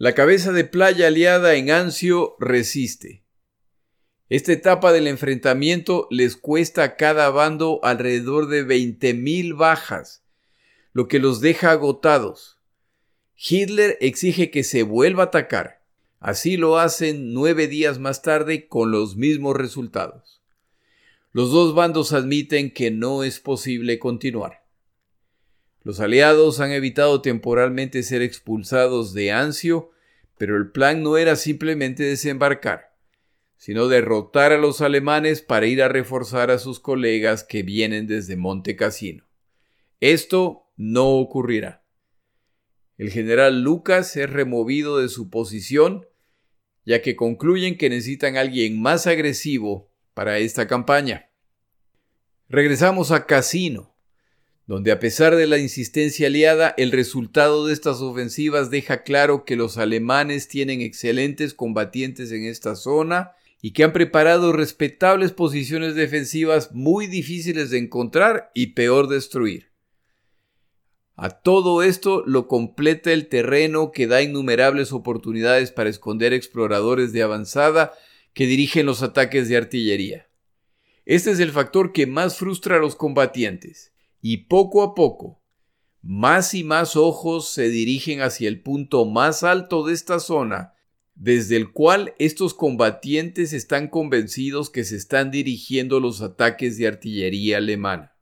La 0.00 0.14
cabeza 0.14 0.50
de 0.52 0.64
playa 0.64 1.08
aliada 1.08 1.56
en 1.56 1.70
Anzio 1.70 2.34
resiste. 2.40 3.22
Esta 4.30 4.50
etapa 4.50 4.92
del 4.92 5.06
enfrentamiento 5.06 6.06
les 6.08 6.38
cuesta 6.38 6.82
a 6.82 6.96
cada 6.96 7.28
bando 7.28 7.80
alrededor 7.82 8.48
de 8.48 8.66
20.000 8.66 9.54
bajas, 9.58 10.24
lo 10.94 11.06
que 11.06 11.18
los 11.18 11.42
deja 11.42 11.72
agotados. 11.72 12.58
Hitler 13.36 13.98
exige 14.00 14.50
que 14.50 14.64
se 14.64 14.84
vuelva 14.84 15.24
a 15.24 15.26
atacar. 15.26 15.84
Así 16.18 16.56
lo 16.56 16.78
hacen 16.78 17.34
nueve 17.34 17.68
días 17.68 17.98
más 17.98 18.22
tarde 18.22 18.68
con 18.68 18.90
los 18.90 19.16
mismos 19.16 19.54
resultados. 19.54 20.40
Los 21.30 21.52
dos 21.52 21.74
bandos 21.74 22.14
admiten 22.14 22.72
que 22.72 22.90
no 22.90 23.22
es 23.22 23.38
posible 23.38 23.98
continuar. 23.98 24.64
Los 25.82 26.00
aliados 26.00 26.60
han 26.60 26.72
evitado 26.72 27.22
temporalmente 27.22 28.02
ser 28.02 28.20
expulsados 28.22 29.14
de 29.14 29.32
Anzio, 29.32 29.90
pero 30.36 30.56
el 30.56 30.70
plan 30.70 31.02
no 31.02 31.16
era 31.16 31.36
simplemente 31.36 32.02
desembarcar, 32.02 32.94
sino 33.56 33.88
derrotar 33.88 34.52
a 34.52 34.58
los 34.58 34.82
alemanes 34.82 35.40
para 35.40 35.66
ir 35.66 35.82
a 35.82 35.88
reforzar 35.88 36.50
a 36.50 36.58
sus 36.58 36.80
colegas 36.80 37.44
que 37.44 37.62
vienen 37.62 38.06
desde 38.06 38.36
Monte 38.36 38.76
Cassino. 38.76 39.24
Esto 40.00 40.70
no 40.76 41.10
ocurrirá. 41.18 41.82
El 42.98 43.10
general 43.10 43.62
Lucas 43.62 44.14
es 44.16 44.28
removido 44.28 44.98
de 44.98 45.08
su 45.08 45.30
posición, 45.30 46.06
ya 46.84 47.00
que 47.00 47.16
concluyen 47.16 47.78
que 47.78 47.88
necesitan 47.88 48.36
a 48.36 48.40
alguien 48.40 48.80
más 48.80 49.06
agresivo 49.06 49.90
para 50.12 50.38
esta 50.38 50.66
campaña. 50.66 51.30
Regresamos 52.48 53.10
a 53.10 53.26
Cassino, 53.26 53.89
donde 54.70 54.92
a 54.92 55.00
pesar 55.00 55.34
de 55.34 55.48
la 55.48 55.58
insistencia 55.58 56.28
aliada, 56.28 56.72
el 56.76 56.92
resultado 56.92 57.66
de 57.66 57.72
estas 57.72 58.00
ofensivas 58.02 58.70
deja 58.70 59.02
claro 59.02 59.44
que 59.44 59.56
los 59.56 59.78
alemanes 59.78 60.46
tienen 60.46 60.80
excelentes 60.80 61.54
combatientes 61.54 62.30
en 62.30 62.44
esta 62.44 62.76
zona 62.76 63.32
y 63.60 63.72
que 63.72 63.82
han 63.82 63.92
preparado 63.92 64.52
respetables 64.52 65.32
posiciones 65.32 65.96
defensivas 65.96 66.70
muy 66.70 67.08
difíciles 67.08 67.70
de 67.70 67.78
encontrar 67.78 68.52
y 68.54 68.68
peor 68.68 69.08
destruir. 69.08 69.72
A 71.16 71.30
todo 71.30 71.82
esto 71.82 72.22
lo 72.24 72.46
completa 72.46 73.12
el 73.12 73.26
terreno 73.26 73.90
que 73.90 74.06
da 74.06 74.22
innumerables 74.22 74.92
oportunidades 74.92 75.72
para 75.72 75.90
esconder 75.90 76.32
exploradores 76.32 77.12
de 77.12 77.24
avanzada 77.24 77.92
que 78.34 78.46
dirigen 78.46 78.86
los 78.86 79.02
ataques 79.02 79.48
de 79.48 79.56
artillería. 79.56 80.28
Este 81.06 81.32
es 81.32 81.40
el 81.40 81.50
factor 81.50 81.90
que 81.90 82.06
más 82.06 82.36
frustra 82.36 82.76
a 82.76 82.78
los 82.78 82.94
combatientes, 82.94 83.89
y 84.20 84.38
poco 84.48 84.82
a 84.82 84.94
poco, 84.94 85.40
más 86.02 86.54
y 86.54 86.64
más 86.64 86.96
ojos 86.96 87.48
se 87.48 87.68
dirigen 87.68 88.22
hacia 88.22 88.48
el 88.48 88.62
punto 88.62 89.04
más 89.04 89.42
alto 89.42 89.84
de 89.86 89.94
esta 89.94 90.18
zona, 90.20 90.74
desde 91.14 91.56
el 91.56 91.72
cual 91.72 92.14
estos 92.18 92.54
combatientes 92.54 93.52
están 93.52 93.88
convencidos 93.88 94.70
que 94.70 94.84
se 94.84 94.96
están 94.96 95.30
dirigiendo 95.30 96.00
los 96.00 96.22
ataques 96.22 96.78
de 96.78 96.86
artillería 96.86 97.58
alemana. 97.58 98.16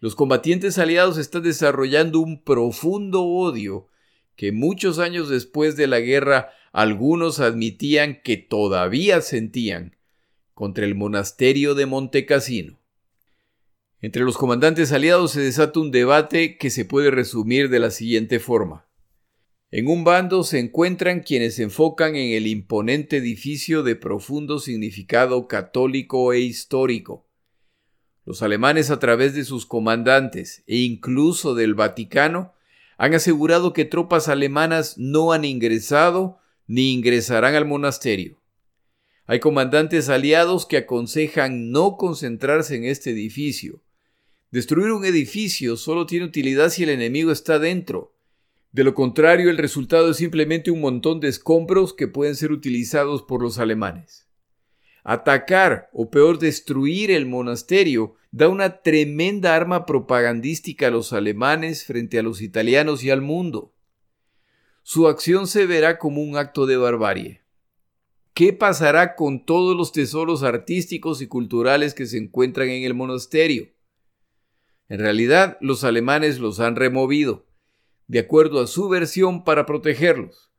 Los 0.00 0.14
combatientes 0.14 0.78
aliados 0.78 1.18
están 1.18 1.42
desarrollando 1.42 2.20
un 2.20 2.42
profundo 2.42 3.24
odio 3.24 3.88
que 4.36 4.52
muchos 4.52 4.98
años 5.00 5.28
después 5.28 5.76
de 5.76 5.88
la 5.88 5.98
guerra 5.98 6.50
algunos 6.72 7.40
admitían 7.40 8.20
que 8.22 8.36
todavía 8.36 9.20
sentían 9.20 9.96
contra 10.54 10.84
el 10.84 10.94
monasterio 10.94 11.74
de 11.74 11.86
Montecassino. 11.86 12.77
Entre 14.00 14.22
los 14.22 14.38
comandantes 14.38 14.92
aliados 14.92 15.32
se 15.32 15.40
desata 15.40 15.80
un 15.80 15.90
debate 15.90 16.56
que 16.56 16.70
se 16.70 16.84
puede 16.84 17.10
resumir 17.10 17.68
de 17.68 17.80
la 17.80 17.90
siguiente 17.90 18.38
forma. 18.38 18.86
En 19.70 19.88
un 19.88 20.04
bando 20.04 20.44
se 20.44 20.58
encuentran 20.58 21.20
quienes 21.20 21.56
se 21.56 21.64
enfocan 21.64 22.16
en 22.16 22.32
el 22.32 22.46
imponente 22.46 23.18
edificio 23.18 23.82
de 23.82 23.96
profundo 23.96 24.60
significado 24.60 25.46
católico 25.46 26.32
e 26.32 26.40
histórico, 26.40 27.28
los 28.28 28.42
alemanes 28.42 28.90
a 28.90 28.98
través 28.98 29.32
de 29.34 29.42
sus 29.42 29.64
comandantes 29.64 30.62
e 30.66 30.76
incluso 30.80 31.54
del 31.54 31.72
Vaticano 31.72 32.52
han 32.98 33.14
asegurado 33.14 33.72
que 33.72 33.86
tropas 33.86 34.28
alemanas 34.28 34.98
no 34.98 35.32
han 35.32 35.46
ingresado 35.46 36.38
ni 36.66 36.92
ingresarán 36.92 37.54
al 37.54 37.64
monasterio. 37.64 38.38
Hay 39.24 39.40
comandantes 39.40 40.10
aliados 40.10 40.66
que 40.66 40.76
aconsejan 40.76 41.70
no 41.70 41.96
concentrarse 41.96 42.76
en 42.76 42.84
este 42.84 43.12
edificio. 43.12 43.80
Destruir 44.50 44.92
un 44.92 45.04
edificio 45.04 45.76
solo 45.76 46.06
tiene 46.06 46.24
utilidad 46.24 46.70
si 46.70 46.82
el 46.82 46.88
enemigo 46.88 47.30
está 47.30 47.58
dentro. 47.58 48.14
De 48.72 48.82
lo 48.82 48.94
contrario, 48.94 49.50
el 49.50 49.58
resultado 49.58 50.10
es 50.10 50.16
simplemente 50.16 50.70
un 50.70 50.80
montón 50.80 51.20
de 51.20 51.28
escombros 51.28 51.92
que 51.92 52.08
pueden 52.08 52.34
ser 52.34 52.52
utilizados 52.52 53.22
por 53.22 53.42
los 53.42 53.58
alemanes. 53.58 54.26
Atacar 55.04 55.90
o 55.92 56.10
peor 56.10 56.38
destruir 56.38 57.10
el 57.10 57.26
monasterio 57.26 58.14
da 58.30 58.48
una 58.48 58.82
tremenda 58.82 59.54
arma 59.54 59.84
propagandística 59.84 60.88
a 60.88 60.90
los 60.90 61.12
alemanes 61.12 61.84
frente 61.84 62.18
a 62.18 62.22
los 62.22 62.40
italianos 62.40 63.04
y 63.04 63.10
al 63.10 63.20
mundo. 63.20 63.74
Su 64.82 65.08
acción 65.08 65.46
se 65.46 65.66
verá 65.66 65.98
como 65.98 66.22
un 66.22 66.36
acto 66.36 66.64
de 66.64 66.78
barbarie. 66.78 67.42
¿Qué 68.32 68.54
pasará 68.54 69.14
con 69.14 69.44
todos 69.44 69.76
los 69.76 69.92
tesoros 69.92 70.42
artísticos 70.42 71.20
y 71.20 71.26
culturales 71.26 71.92
que 71.92 72.06
se 72.06 72.16
encuentran 72.16 72.68
en 72.68 72.84
el 72.84 72.94
monasterio? 72.94 73.68
En 74.88 75.00
realidad, 75.00 75.58
los 75.60 75.84
alemanes 75.84 76.38
los 76.38 76.60
han 76.60 76.76
removido, 76.76 77.46
de 78.06 78.20
acuerdo 78.20 78.60
a 78.60 78.66
su 78.66 78.88
versión, 78.88 79.44
para 79.44 79.66
protegerlos. 79.66 80.50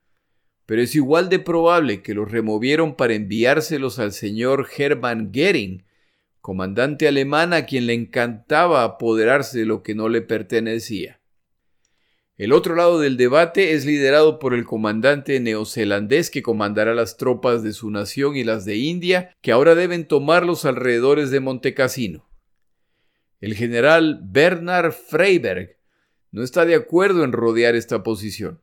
Pero 0.67 0.83
es 0.83 0.93
igual 0.95 1.29
de 1.29 1.39
probable 1.39 2.03
que 2.03 2.13
los 2.13 2.31
removieron 2.31 2.95
para 2.95 3.15
enviárselos 3.15 3.97
al 3.97 4.11
señor 4.11 4.67
Hermann 4.77 5.31
Goering, 5.33 5.83
comandante 6.41 7.07
alemán 7.07 7.53
a 7.53 7.65
quien 7.65 7.87
le 7.87 7.93
encantaba 7.95 8.83
apoderarse 8.83 9.59
de 9.59 9.65
lo 9.65 9.81
que 9.81 9.95
no 9.95 10.09
le 10.09 10.21
pertenecía. 10.21 11.19
El 12.37 12.53
otro 12.53 12.75
lado 12.75 12.99
del 12.99 13.17
debate 13.17 13.73
es 13.73 13.85
liderado 13.85 14.39
por 14.39 14.53
el 14.53 14.63
comandante 14.63 15.39
neozelandés 15.41 16.29
que 16.29 16.41
comandará 16.41 16.93
las 16.93 17.17
tropas 17.17 17.63
de 17.63 17.73
su 17.73 17.89
nación 17.89 18.37
y 18.37 18.45
las 18.45 18.63
de 18.63 18.77
India, 18.77 19.35
que 19.41 19.51
ahora 19.51 19.75
deben 19.75 20.07
tomar 20.07 20.45
los 20.45 20.63
alrededores 20.63 21.31
de 21.31 21.41
Montecassino. 21.41 22.28
El 23.39 23.55
general 23.55 24.19
Bernard 24.21 24.91
Freiberg 24.91 25.77
no 26.31 26.43
está 26.43 26.65
de 26.65 26.75
acuerdo 26.75 27.23
en 27.23 27.31
rodear 27.31 27.75
esta 27.75 28.03
posición. 28.03 28.59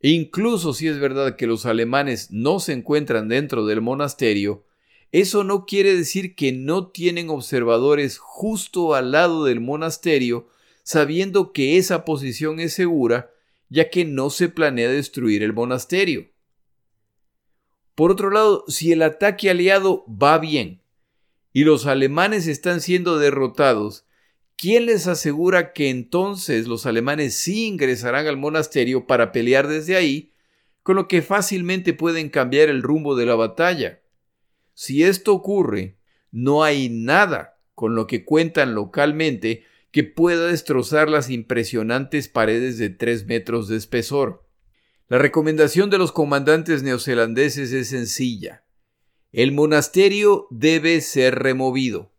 E 0.00 0.10
incluso 0.10 0.74
si 0.74 0.88
es 0.88 0.98
verdad 0.98 1.36
que 1.36 1.46
los 1.46 1.64
alemanes 1.64 2.30
no 2.30 2.60
se 2.60 2.72
encuentran 2.72 3.28
dentro 3.28 3.64
del 3.64 3.80
monasterio, 3.80 4.64
eso 5.12 5.44
no 5.44 5.66
quiere 5.66 5.96
decir 5.96 6.34
que 6.34 6.52
no 6.52 6.88
tienen 6.88 7.30
observadores 7.30 8.18
justo 8.18 8.94
al 8.94 9.12
lado 9.12 9.44
del 9.44 9.60
monasterio, 9.60 10.48
sabiendo 10.82 11.52
que 11.52 11.76
esa 11.76 12.04
posición 12.04 12.60
es 12.60 12.72
segura, 12.72 13.30
ya 13.68 13.90
que 13.90 14.04
no 14.04 14.30
se 14.30 14.48
planea 14.48 14.90
destruir 14.90 15.42
el 15.42 15.52
monasterio. 15.52 16.30
Por 17.94 18.10
otro 18.10 18.30
lado, 18.30 18.64
si 18.68 18.92
el 18.92 19.02
ataque 19.02 19.50
aliado 19.50 20.04
va 20.08 20.38
bien 20.38 20.81
y 21.52 21.64
los 21.64 21.86
alemanes 21.86 22.46
están 22.46 22.80
siendo 22.80 23.18
derrotados, 23.18 24.06
¿quién 24.56 24.86
les 24.86 25.06
asegura 25.06 25.72
que 25.72 25.90
entonces 25.90 26.66
los 26.66 26.86
alemanes 26.86 27.34
sí 27.34 27.66
ingresarán 27.66 28.26
al 28.26 28.36
monasterio 28.36 29.06
para 29.06 29.32
pelear 29.32 29.68
desde 29.68 29.96
ahí, 29.96 30.32
con 30.82 30.96
lo 30.96 31.08
que 31.08 31.22
fácilmente 31.22 31.92
pueden 31.92 32.30
cambiar 32.30 32.68
el 32.68 32.82
rumbo 32.82 33.14
de 33.16 33.26
la 33.26 33.34
batalla? 33.34 34.00
Si 34.74 35.02
esto 35.02 35.34
ocurre, 35.34 35.98
no 36.30 36.64
hay 36.64 36.88
nada 36.88 37.60
con 37.74 37.94
lo 37.94 38.06
que 38.06 38.24
cuentan 38.24 38.74
localmente 38.74 39.64
que 39.90 40.04
pueda 40.04 40.46
destrozar 40.46 41.10
las 41.10 41.28
impresionantes 41.28 42.28
paredes 42.28 42.78
de 42.78 42.88
tres 42.88 43.26
metros 43.26 43.68
de 43.68 43.76
espesor. 43.76 44.46
La 45.08 45.18
recomendación 45.18 45.90
de 45.90 45.98
los 45.98 46.12
comandantes 46.12 46.82
neozelandeses 46.82 47.72
es 47.72 47.88
sencilla. 47.88 48.64
El 49.32 49.52
monasterio 49.52 50.46
debe 50.50 51.00
ser 51.00 51.36
removido. 51.36 52.12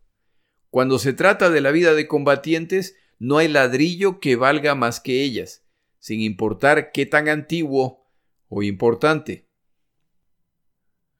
Cuando 0.70 0.98
se 0.98 1.12
trata 1.12 1.48
de 1.48 1.60
la 1.60 1.70
vida 1.70 1.94
de 1.94 2.08
combatientes, 2.08 2.96
no 3.20 3.38
hay 3.38 3.46
ladrillo 3.46 4.18
que 4.18 4.34
valga 4.34 4.74
más 4.74 4.98
que 4.98 5.22
ellas, 5.22 5.64
sin 6.00 6.20
importar 6.20 6.90
qué 6.90 7.06
tan 7.06 7.28
antiguo 7.28 8.04
o 8.48 8.64
importante. 8.64 9.46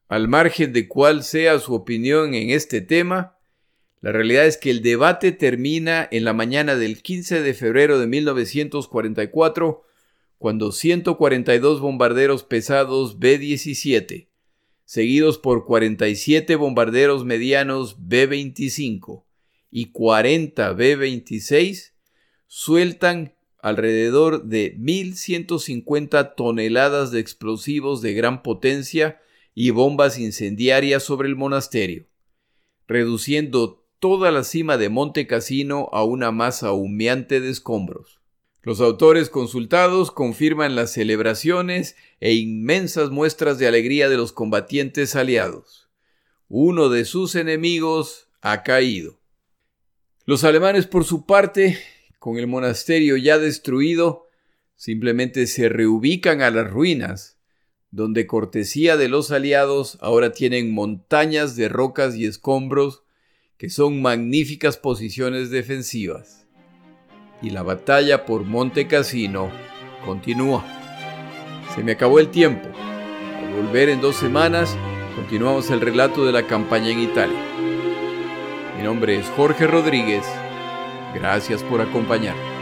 Al 0.09 0.27
margen 0.27 0.73
de 0.73 0.89
cuál 0.89 1.23
sea 1.23 1.59
su 1.59 1.73
opinión 1.73 2.33
en 2.33 2.49
este 2.49 2.81
tema, 2.81 3.37
la 4.01 4.11
realidad 4.11 4.45
es 4.45 4.57
que 4.57 4.71
el 4.71 4.81
debate 4.81 5.31
termina 5.31 6.05
en 6.11 6.25
la 6.25 6.33
mañana 6.33 6.75
del 6.75 7.01
15 7.01 7.41
de 7.41 7.53
febrero 7.53 7.99
de 7.99 8.07
1944, 8.07 9.83
cuando 10.37 10.73
142 10.73 11.79
bombarderos 11.79 12.43
pesados 12.43 13.17
B-17, 13.17 14.27
seguidos 14.85 15.37
por 15.37 15.65
47 15.65 16.55
bombarderos 16.55 17.25
medianos 17.25 17.97
B-25 17.99 19.25
y 19.71 19.91
40 19.91 20.73
B-26, 20.73 21.93
sueltan 22.47 23.35
alrededor 23.61 24.45
de 24.45 24.77
1.150 24.77 26.35
toneladas 26.37 27.11
de 27.11 27.19
explosivos 27.19 28.01
de 28.01 28.13
gran 28.13 28.43
potencia 28.43 29.19
y 29.55 29.71
bombas 29.71 30.19
incendiarias 30.19 31.01
sobre 31.01 31.27
el 31.27 31.35
monasterio, 31.35 32.05
reduciendo 32.87 33.83
toda 33.99 34.31
la 34.31 34.43
cima 34.43 34.77
de 34.77 34.89
Monte 34.89 35.25
Cassino 35.25 35.89
a 35.93 36.03
una 36.03 36.31
masa 36.31 36.73
humeante 36.73 37.39
de 37.39 37.49
escombros. 37.49 38.19
Los 38.65 38.81
autores 38.81 39.29
consultados 39.29 40.09
confirman 40.09 40.75
las 40.75 40.91
celebraciones 40.91 41.95
e 42.19 42.33
inmensas 42.33 43.11
muestras 43.11 43.59
de 43.59 43.67
alegría 43.67 44.09
de 44.09 44.17
los 44.17 44.33
combatientes 44.33 45.15
aliados. 45.15 45.87
Uno 46.47 46.89
de 46.89 47.05
sus 47.05 47.35
enemigos 47.35 48.27
ha 48.41 48.63
caído. 48.63 49.19
Los 50.25 50.43
alemanes, 50.43 50.87
por 50.87 51.03
su 51.03 51.27
parte, 51.27 51.77
con 52.17 52.39
el 52.39 52.47
monasterio 52.47 53.17
ya 53.17 53.37
destruido, 53.37 54.29
simplemente 54.75 55.45
se 55.45 55.69
reubican 55.69 56.41
a 56.41 56.49
las 56.49 56.67
ruinas 56.67 57.37
donde 57.91 58.25
cortesía 58.25 58.97
de 58.97 59.09
los 59.09 59.29
aliados 59.29 59.99
ahora 60.01 60.31
tienen 60.31 60.73
montañas 60.73 61.55
de 61.55 61.69
rocas 61.69 62.15
y 62.15 62.25
escombros 62.25 63.03
que 63.57 63.69
son 63.69 64.01
magníficas 64.01 64.77
posiciones 64.77 65.51
defensivas. 65.51 66.44
Y 67.41 67.49
la 67.49 67.63
batalla 67.63 68.25
por 68.25 68.43
Monte 68.43 68.87
Cassino 68.87 69.49
continúa. 70.05 70.63
Se 71.73 71.83
me 71.83 71.93
acabó 71.93 72.19
el 72.19 72.29
tiempo. 72.29 72.67
Al 73.37 73.53
volver 73.53 73.89
en 73.89 74.01
dos 74.01 74.15
semanas, 74.15 74.75
continuamos 75.15 75.69
el 75.69 75.81
relato 75.81 76.25
de 76.25 76.31
la 76.31 76.47
campaña 76.47 76.89
en 76.89 76.99
Italia. 76.99 77.39
Mi 78.77 78.83
nombre 78.83 79.19
es 79.19 79.27
Jorge 79.35 79.67
Rodríguez. 79.67 80.25
Gracias 81.13 81.63
por 81.63 81.81
acompañarme. 81.81 82.55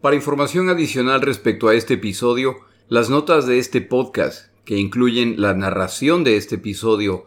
Para 0.00 0.16
información 0.16 0.68
adicional 0.68 1.20
respecto 1.20 1.68
a 1.68 1.74
este 1.74 1.94
episodio, 1.94 2.58
las 2.88 3.10
notas 3.10 3.46
de 3.46 3.58
este 3.58 3.80
podcast, 3.80 4.52
que 4.64 4.76
incluyen 4.76 5.40
la 5.40 5.52
narración 5.54 6.22
de 6.22 6.36
este 6.36 6.54
episodio, 6.56 7.26